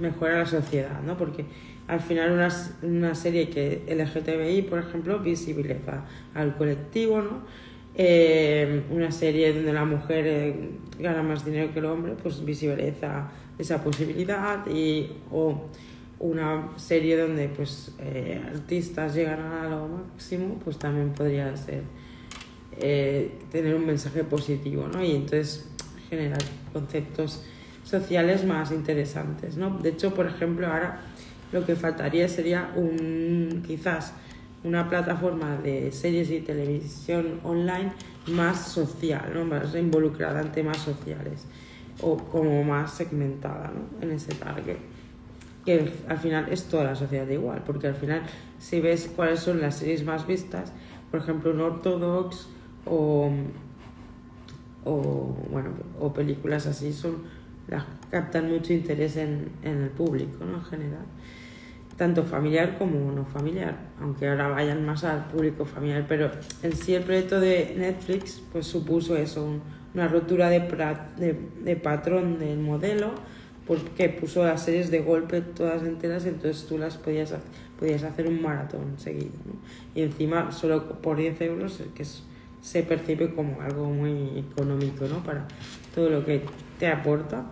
[0.00, 1.16] mejora la sociedad, ¿no?
[1.16, 1.46] Porque
[1.88, 2.48] al final una,
[2.82, 6.04] una serie que LGTBI, por ejemplo, visibiliza
[6.34, 7.42] al colectivo, ¿no?
[7.96, 13.30] Eh, una serie donde la mujer eh, gana más dinero que el hombre, pues visibiliza
[13.56, 15.66] esa posibilidad y o
[16.18, 21.82] una serie donde pues eh, artistas llegan a lo máximo, pues también podría ser
[23.52, 25.04] tener un mensaje positivo, ¿no?
[25.04, 25.70] Y entonces
[26.10, 26.42] generar
[26.72, 27.44] conceptos
[27.84, 29.78] sociales más interesantes, ¿no?
[29.78, 31.00] De hecho, por ejemplo, ahora
[31.52, 34.14] lo que faltaría sería un quizás
[34.64, 37.92] una plataforma de series y televisión online
[38.28, 39.44] más social, ¿no?
[39.44, 41.46] Más involucrada en temas sociales
[42.00, 44.02] o como más segmentada, ¿no?
[44.02, 44.78] En ese target
[45.64, 48.22] que al final es toda la sociedad igual, porque al final
[48.58, 50.72] si ves cuáles son las series más vistas,
[51.10, 52.48] por ejemplo, un Orthodox
[52.86, 53.30] o,
[54.84, 57.22] o, bueno, o películas así, son
[57.68, 60.58] las captan mucho interés en, en el público, ¿no?
[60.58, 61.06] En general.
[61.96, 66.30] Tanto familiar como no familiar, aunque ahora vayan más al público familiar, pero
[66.62, 69.62] en sí el proyecto de Netflix pues supuso eso, un-
[69.94, 70.60] una rotura de,
[71.76, 73.12] patrón del modelo,
[73.66, 77.32] porque puso las series de golpe todas enteras, entonces tú las podías,
[77.78, 79.30] podías hacer un maratón seguido.
[79.94, 82.04] Y encima, solo por 10 euros, que
[82.60, 85.22] se percibe como algo muy económico ¿no?
[85.22, 85.46] para
[85.94, 86.42] todo lo que
[86.78, 87.44] te aporta.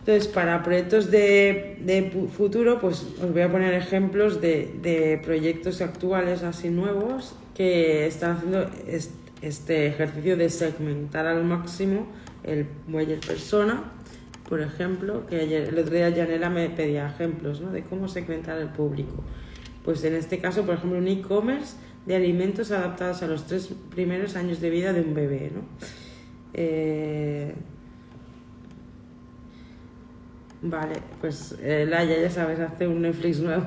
[0.00, 5.80] Entonces, para proyectos de, de, futuro, pues os voy a poner ejemplos de, de, proyectos
[5.80, 8.70] actuales así nuevos que están haciendo
[9.42, 12.06] este ejercicio de segmentar al máximo
[12.42, 13.92] el muelle persona
[14.50, 17.70] por ejemplo, que ayer, el otro día Janela me pedía ejemplos ¿no?
[17.70, 19.22] de cómo segmentar el público.
[19.84, 24.34] Pues en este caso, por ejemplo, un e-commerce de alimentos adaptados a los tres primeros
[24.34, 25.52] años de vida de un bebé.
[25.54, 25.60] ¿no?
[26.52, 27.54] Eh,
[30.62, 33.64] vale, pues eh, Laia, ya sabes, hace un Netflix nuevo,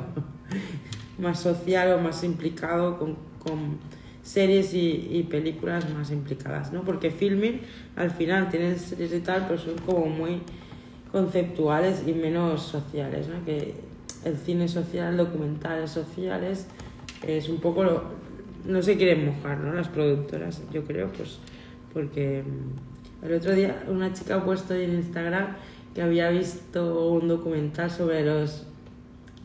[1.18, 3.78] más social o más implicado con, con
[4.22, 6.84] series y, y, películas más implicadas, ¿no?
[6.84, 7.62] Porque filming
[7.96, 10.42] al final tienen series y tal, pero son como muy
[11.14, 13.46] conceptuales y menos sociales, ¿no?
[13.46, 13.76] que
[14.26, 16.66] el cine social, documentales sociales,
[17.22, 18.04] es un poco lo,
[18.66, 19.74] no se quieren mojar, ¿no?
[19.74, 21.38] Las productoras, yo creo, pues
[21.94, 25.56] porque mm, el otro día una chica ha puesto en Instagram
[25.94, 28.66] que había visto un documental sobre los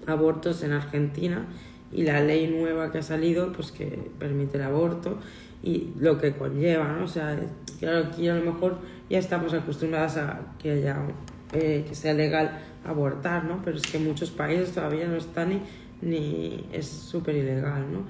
[0.07, 1.47] abortos en Argentina
[1.93, 5.19] y la ley nueva que ha salido, pues que permite el aborto
[5.63, 7.05] y lo que conlleva, ¿no?
[7.05, 7.39] O sea,
[7.81, 8.79] claro, aquí a lo mejor
[9.11, 10.97] ya estamos acostumbradas a que haya
[11.53, 13.61] eh, que sea legal abortar, ¿no?
[13.65, 15.63] Pero es que en muchos países todavía no está ni,
[16.03, 18.05] ni es súper ilegal, ¿no?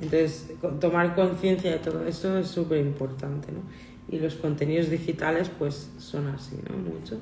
[0.00, 3.60] Entonces, tomar conciencia de todo eso es súper importante, ¿no?
[4.08, 6.76] Y los contenidos digitales, pues, son así, ¿no?
[6.76, 7.20] Mucho.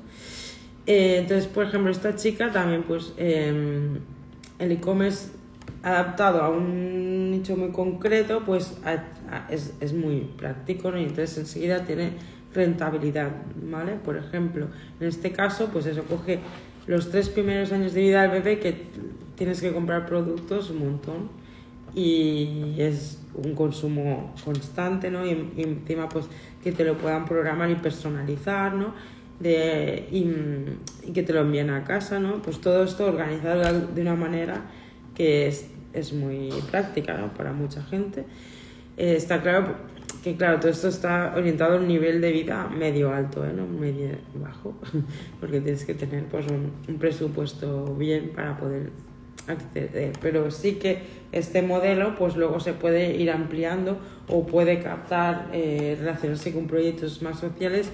[0.85, 3.99] Eh, entonces, por ejemplo, esta chica también, pues, em,
[4.59, 5.29] el e-commerce
[5.81, 8.77] adaptado a un nicho muy concreto, pues
[9.49, 10.99] es, es, muy práctico, ¿no?
[10.99, 12.13] Y entonces enseguida tiene
[12.53, 13.31] rentabilidad,
[13.63, 13.93] ¿vale?
[13.93, 14.67] Por ejemplo,
[14.99, 16.39] en este caso, pues eso coge
[16.87, 18.87] los tres primeros años de vida del bebé que
[19.35, 21.29] tienes que comprar productos un montón
[21.95, 25.25] y es un consumo constante, ¿no?
[25.25, 26.25] Y, encima, pues
[26.63, 28.93] que te lo puedan programar y personalizar, ¿no?
[29.39, 32.41] De, y, que te lo envíen a casa, ¿no?
[32.41, 34.61] Pues todo esto organizado de una manera
[35.15, 37.33] que es, es muy práctica, ¿no?
[37.33, 38.25] Para mucha gente.
[38.97, 43.13] Eh, está claro que claro, todo esto está orientado a un nivel de vida medio
[43.13, 43.53] alto, ¿eh?
[43.55, 44.73] no medio bajo,
[45.39, 48.89] porque tienes que tener pues un, presupuesto bien para poder
[50.21, 55.95] Pero sí que este modelo pues luego se puede ir ampliando o puede captar, eh,
[55.99, 57.91] relacionarse con proyectos más sociales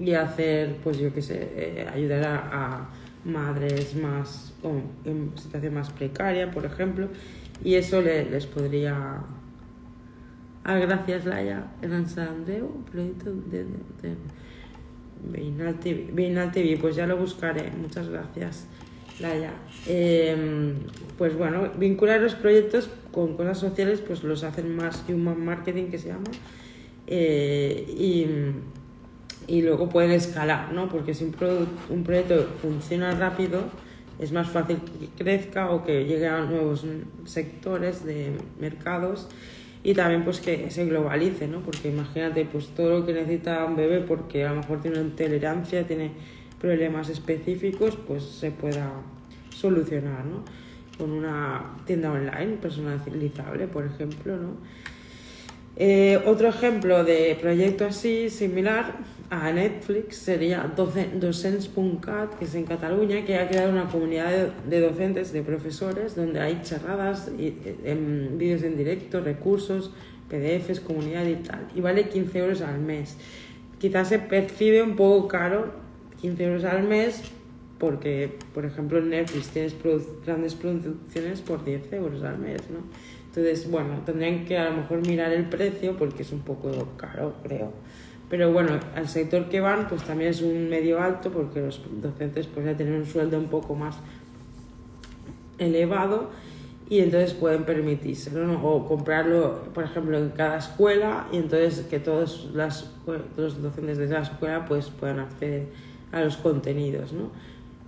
[0.00, 2.88] y hacer, pues yo qué sé, eh, ayudar a,
[3.24, 4.54] madres más
[5.04, 7.08] en situación más precaria, por ejemplo,
[7.64, 9.22] y eso les podría
[10.68, 11.64] Ah, gracias, Laia.
[11.80, 13.64] En San Andreu, proyecto de,
[14.02, 14.16] de,
[16.12, 16.76] Beinal, TV.
[16.78, 17.70] Pues ya lo buscaré.
[17.70, 18.66] Muchas gracias,
[19.20, 19.52] Laia.
[19.86, 20.74] Em,
[21.16, 25.98] pues bueno, vincular los proyectos con cosas sociales, pues los hacen más human marketing, que
[25.98, 26.30] se llama.
[27.06, 28.26] Eh, y,
[29.52, 30.88] y, luego pueden escalar, ¿no?
[30.88, 31.34] Porque si un,
[31.88, 33.62] un proyecto funciona rápido,
[34.18, 36.84] es más fácil que crezca o que llegue a nuevos
[37.24, 39.28] sectores de mercados
[39.84, 41.60] y también pues que se globalice, ¿no?
[41.60, 45.08] Porque imagínate pues todo lo que necesita un bebé porque a lo mejor tiene una
[45.08, 46.10] intolerancia, tiene
[46.60, 48.92] problemas específicos, pues se pueda
[49.50, 50.44] solucionar, ¿no?
[50.96, 54.56] Con una tienda online personalizable, por ejemplo, ¿no?
[55.80, 58.96] Eh, otro ejemplo de proyecto así, similar
[59.30, 65.32] a Netflix, sería Docents.cat, que es en Cataluña, que ha creado una comunidad de, docentes,
[65.32, 67.54] de profesores, donde hay charradas, y,
[67.84, 69.92] en, vídeos en directo, recursos,
[70.28, 71.68] PDFs, comunidad y tal.
[71.76, 73.16] Y vale 15 euros al mes.
[73.78, 75.87] Quizás se percibe un poco caro
[76.20, 77.22] 15 euros al mes
[77.78, 79.74] porque, por ejemplo, en Netflix tienes
[80.26, 82.78] grandes producciones por 10 euros al mes, ¿no?
[83.26, 87.34] Entonces, bueno, tendrían que a lo mejor mirar el precio porque es un poco caro,
[87.44, 87.72] creo.
[88.28, 92.46] Pero bueno, al sector que van, pues también es un medio alto porque los docentes
[92.46, 93.96] pues ya tienen un sueldo un poco más
[95.58, 96.30] elevado
[96.90, 98.66] y entonces pueden permitírselo ¿no?
[98.66, 102.90] o comprarlo, por ejemplo, en cada escuela y entonces que todos, las,
[103.36, 105.66] los docentes de esa escuela pues puedan acceder
[106.12, 107.30] a los contenidos, ¿no?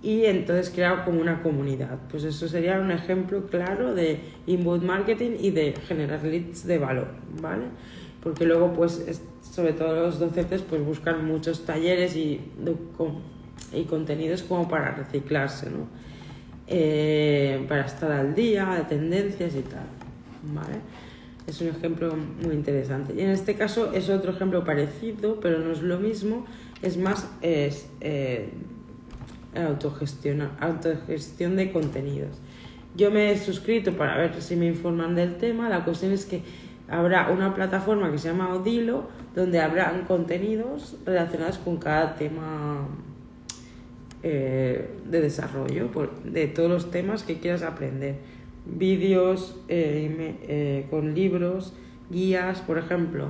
[0.03, 1.99] y entonces crear como una comunidad.
[2.09, 7.07] Pues eso sería un ejemplo claro de inbound marketing y de generar leads de valor,
[7.39, 7.65] ¿vale?
[8.23, 12.39] Porque luego, pues, sobre todo los docentes, pues buscan muchos talleres y,
[13.73, 15.87] y contenidos como para reciclarse, ¿no?
[16.67, 19.85] Eh, para estar al día, de tendencias y tal,
[20.53, 20.79] ¿vale?
[21.45, 23.13] Es un ejemplo muy interesante.
[23.15, 26.45] Y en este caso es otro ejemplo parecido, pero no es lo mismo,
[26.81, 27.29] es más...
[27.41, 28.49] Es, eh,
[29.55, 32.39] autogestión, de contenidos.
[32.95, 35.69] Yo me he suscrito para ver si me informan del tema.
[35.69, 36.41] La cuestión es que
[36.89, 42.87] habrá una plataforma que se llama Odilo, donde habrán contenidos relacionados con cada tema
[44.23, 45.89] eh, de desarrollo,
[46.25, 48.15] de todos los temas que quieras aprender.
[48.65, 51.73] Vídeos eh, eh, con libros,
[52.09, 53.29] guías, por ejemplo,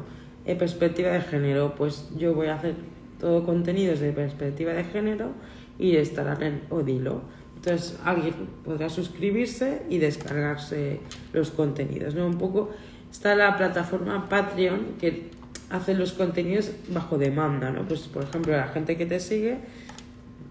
[0.58, 2.76] perspectiva de género, pues yo voy a hacer
[3.22, 5.32] todo contenidos de perspectiva de género
[5.80, 7.22] y estarán en Odilo.
[7.56, 8.34] Entonces alguien
[8.66, 11.00] podrá suscribirse y descargarse
[11.32, 12.16] los contenidos.
[12.16, 12.26] ¿no?
[12.26, 12.72] Un poco
[13.12, 15.30] está la plataforma Patreon que
[15.70, 17.70] hace los contenidos bajo demanda.
[17.70, 17.84] ¿no?
[17.84, 19.60] Pues por ejemplo la gente que te sigue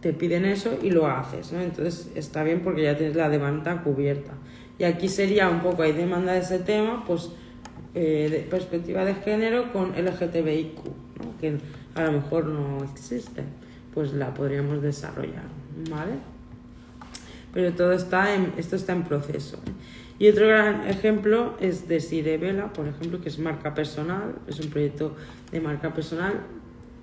[0.00, 1.52] te piden eso y lo haces.
[1.52, 1.60] ¿no?
[1.60, 4.32] Entonces está bien porque ya tienes la demanda cubierta.
[4.78, 7.30] Y aquí sería un poco, hay demanda de ese tema, pues
[7.94, 11.36] eh, de perspectiva de género con LGTBIQ, ¿no?
[11.40, 11.58] que
[12.00, 13.42] a lo mejor no existe,
[13.94, 15.44] pues la podríamos desarrollar,
[15.90, 16.12] ¿vale?
[17.52, 19.58] Pero todo está en, esto está en proceso.
[20.18, 24.70] Y otro gran ejemplo es de Sirevela, por ejemplo, que es marca personal, es un
[24.70, 25.16] proyecto
[25.50, 26.34] de marca personal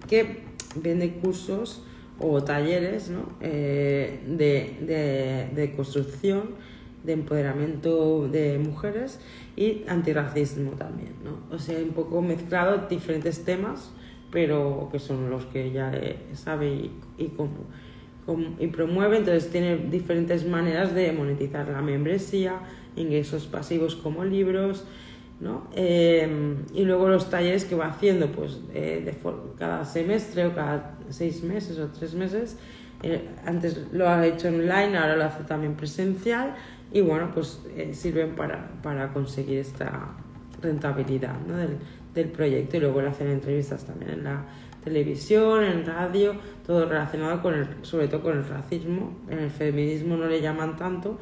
[0.07, 0.43] que
[0.75, 1.83] vende cursos
[2.19, 3.29] o talleres ¿no?
[3.41, 6.55] eh, de, de, de construcción
[7.03, 9.19] de empoderamiento de mujeres
[9.55, 11.55] y antirracismo también, ¿no?
[11.55, 13.91] O sea, un poco mezclado diferentes temas,
[14.31, 15.91] pero que son los que ya
[16.33, 17.31] sabe y, y,
[18.59, 22.59] y promueve, entonces tiene diferentes maneras de monetizar la membresía,
[22.95, 24.85] ingresos pasivos como libros,
[25.39, 25.67] ¿no?
[25.75, 29.15] Em, y luego los talleres que va haciendo, pues eh, de
[29.57, 32.57] cada semestre o cada seis meses o tres meses,
[33.03, 36.55] eh, antes lo ha hecho online, ahora lo hace también presencial
[36.91, 40.15] y bueno, pues eh, sirven para, para, conseguir esta
[40.61, 41.77] rentabilidad del,
[42.17, 44.45] del, proyecto y luego le hacen entrevistas también en la
[44.83, 49.11] televisión, en radio, todo relacionado con el, sobre todo con el racismo.
[49.29, 51.17] En el feminismo no le llaman tanto,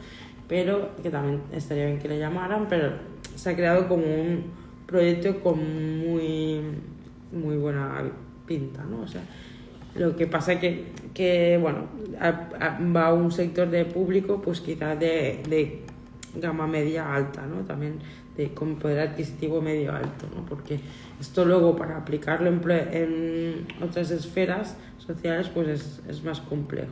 [0.47, 2.91] pero que también estaría bien que le llamaran, pero
[3.35, 4.43] se ha creado como un
[4.85, 5.57] proyecto con
[5.99, 6.61] muy,
[7.31, 8.03] muy buena
[8.45, 9.01] pinta, ¿no?
[9.01, 9.21] O sea,
[9.95, 11.85] lo que pasa que, que bueno,
[12.95, 15.81] va a un sector de público, pues quizás de, de
[16.35, 17.65] gama media alta, ¿no?
[17.65, 17.99] También
[18.35, 20.45] de con poder adquisitivo medio alto, ¿no?
[20.45, 20.79] Porque
[21.19, 22.61] esto luego para aplicarlo en,
[22.91, 26.91] en otras esferas sociales, pues es, es, más complejo.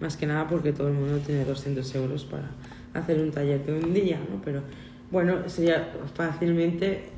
[0.00, 2.50] Más que nada porque todo el mundo tiene 200 euros para
[2.94, 4.40] hacer un taller de un día, ¿no?
[4.44, 4.62] Pero
[5.10, 7.10] bueno, sería fácilmente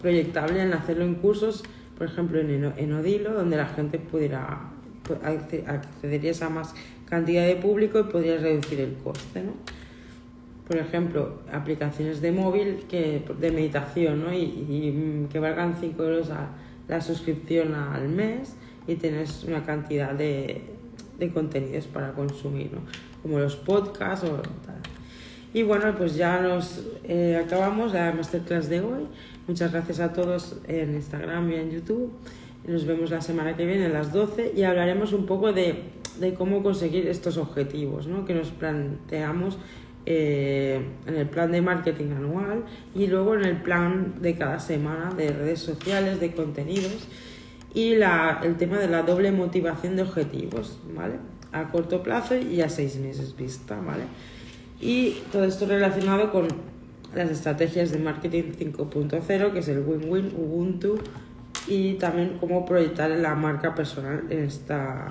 [0.00, 1.62] proyectable en hacerlo en cursos
[2.02, 4.58] por ejemplo, en, Odilo, donde la gente pudiera
[5.24, 6.74] accedería a más
[7.08, 9.52] cantidad de público y podría reducir el coste, ¿no?
[10.66, 14.32] Por ejemplo, aplicaciones de móvil que, de meditación, ¿no?
[14.32, 16.50] Y, que valgan 5 euros a
[16.88, 18.56] la suscripción al mes
[18.86, 20.62] y tienes una cantidad de,
[21.18, 22.80] de contenidos para consumir, ¿no?
[23.22, 24.82] Como los podcasts o tal.
[25.54, 29.06] Y bueno, pues ya nos eh, acabamos la masterclass de hoy.
[29.46, 32.10] Muchas gracias a todos en Instagram y en YouTube.
[32.66, 35.82] Nos vemos la semana que viene a las 12 y hablaremos un poco de,
[36.20, 38.24] de cómo conseguir estos objetivos ¿no?
[38.24, 39.58] que nos planteamos
[40.04, 45.14] eh, en el plan de marketing anual y luego en el plan de cada semana
[45.14, 47.06] de redes sociales, de contenidos
[47.72, 51.14] y la, el tema de la doble motivación de objetivos, ¿vale?
[51.52, 54.04] A corto plazo y a seis meses vista, ¿vale?
[54.80, 56.48] Y todo esto relacionado con
[57.14, 60.98] las estrategias de marketing 5.0, que es el win-win, Ubuntu,
[61.68, 65.06] y también cómo proyectar la marca personal en esta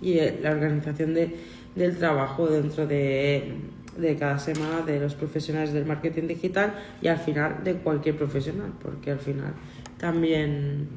[0.00, 1.34] y la organización de,
[1.74, 3.54] del trabajo dentro de,
[3.98, 8.72] de cada semana de los profesionales del marketing digital y al final de cualquier profesional,
[8.82, 9.54] porque al final
[9.98, 10.88] también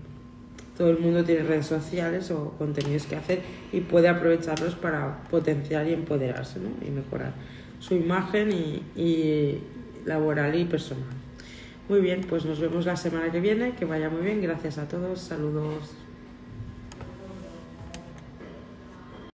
[0.78, 3.42] todo el mundo tiene redes sociales o contenidos que hacer
[3.74, 6.70] y puede aprovecharlos para potenciar y empoderarse ¿no?
[6.86, 7.34] y mejorar
[7.80, 9.62] su imagen y, y
[10.06, 11.04] laboral y personal.
[11.90, 14.88] Muy bien, pues nos vemos la semana que viene, que vaya muy bien, gracias a
[14.88, 16.09] todos, saludos.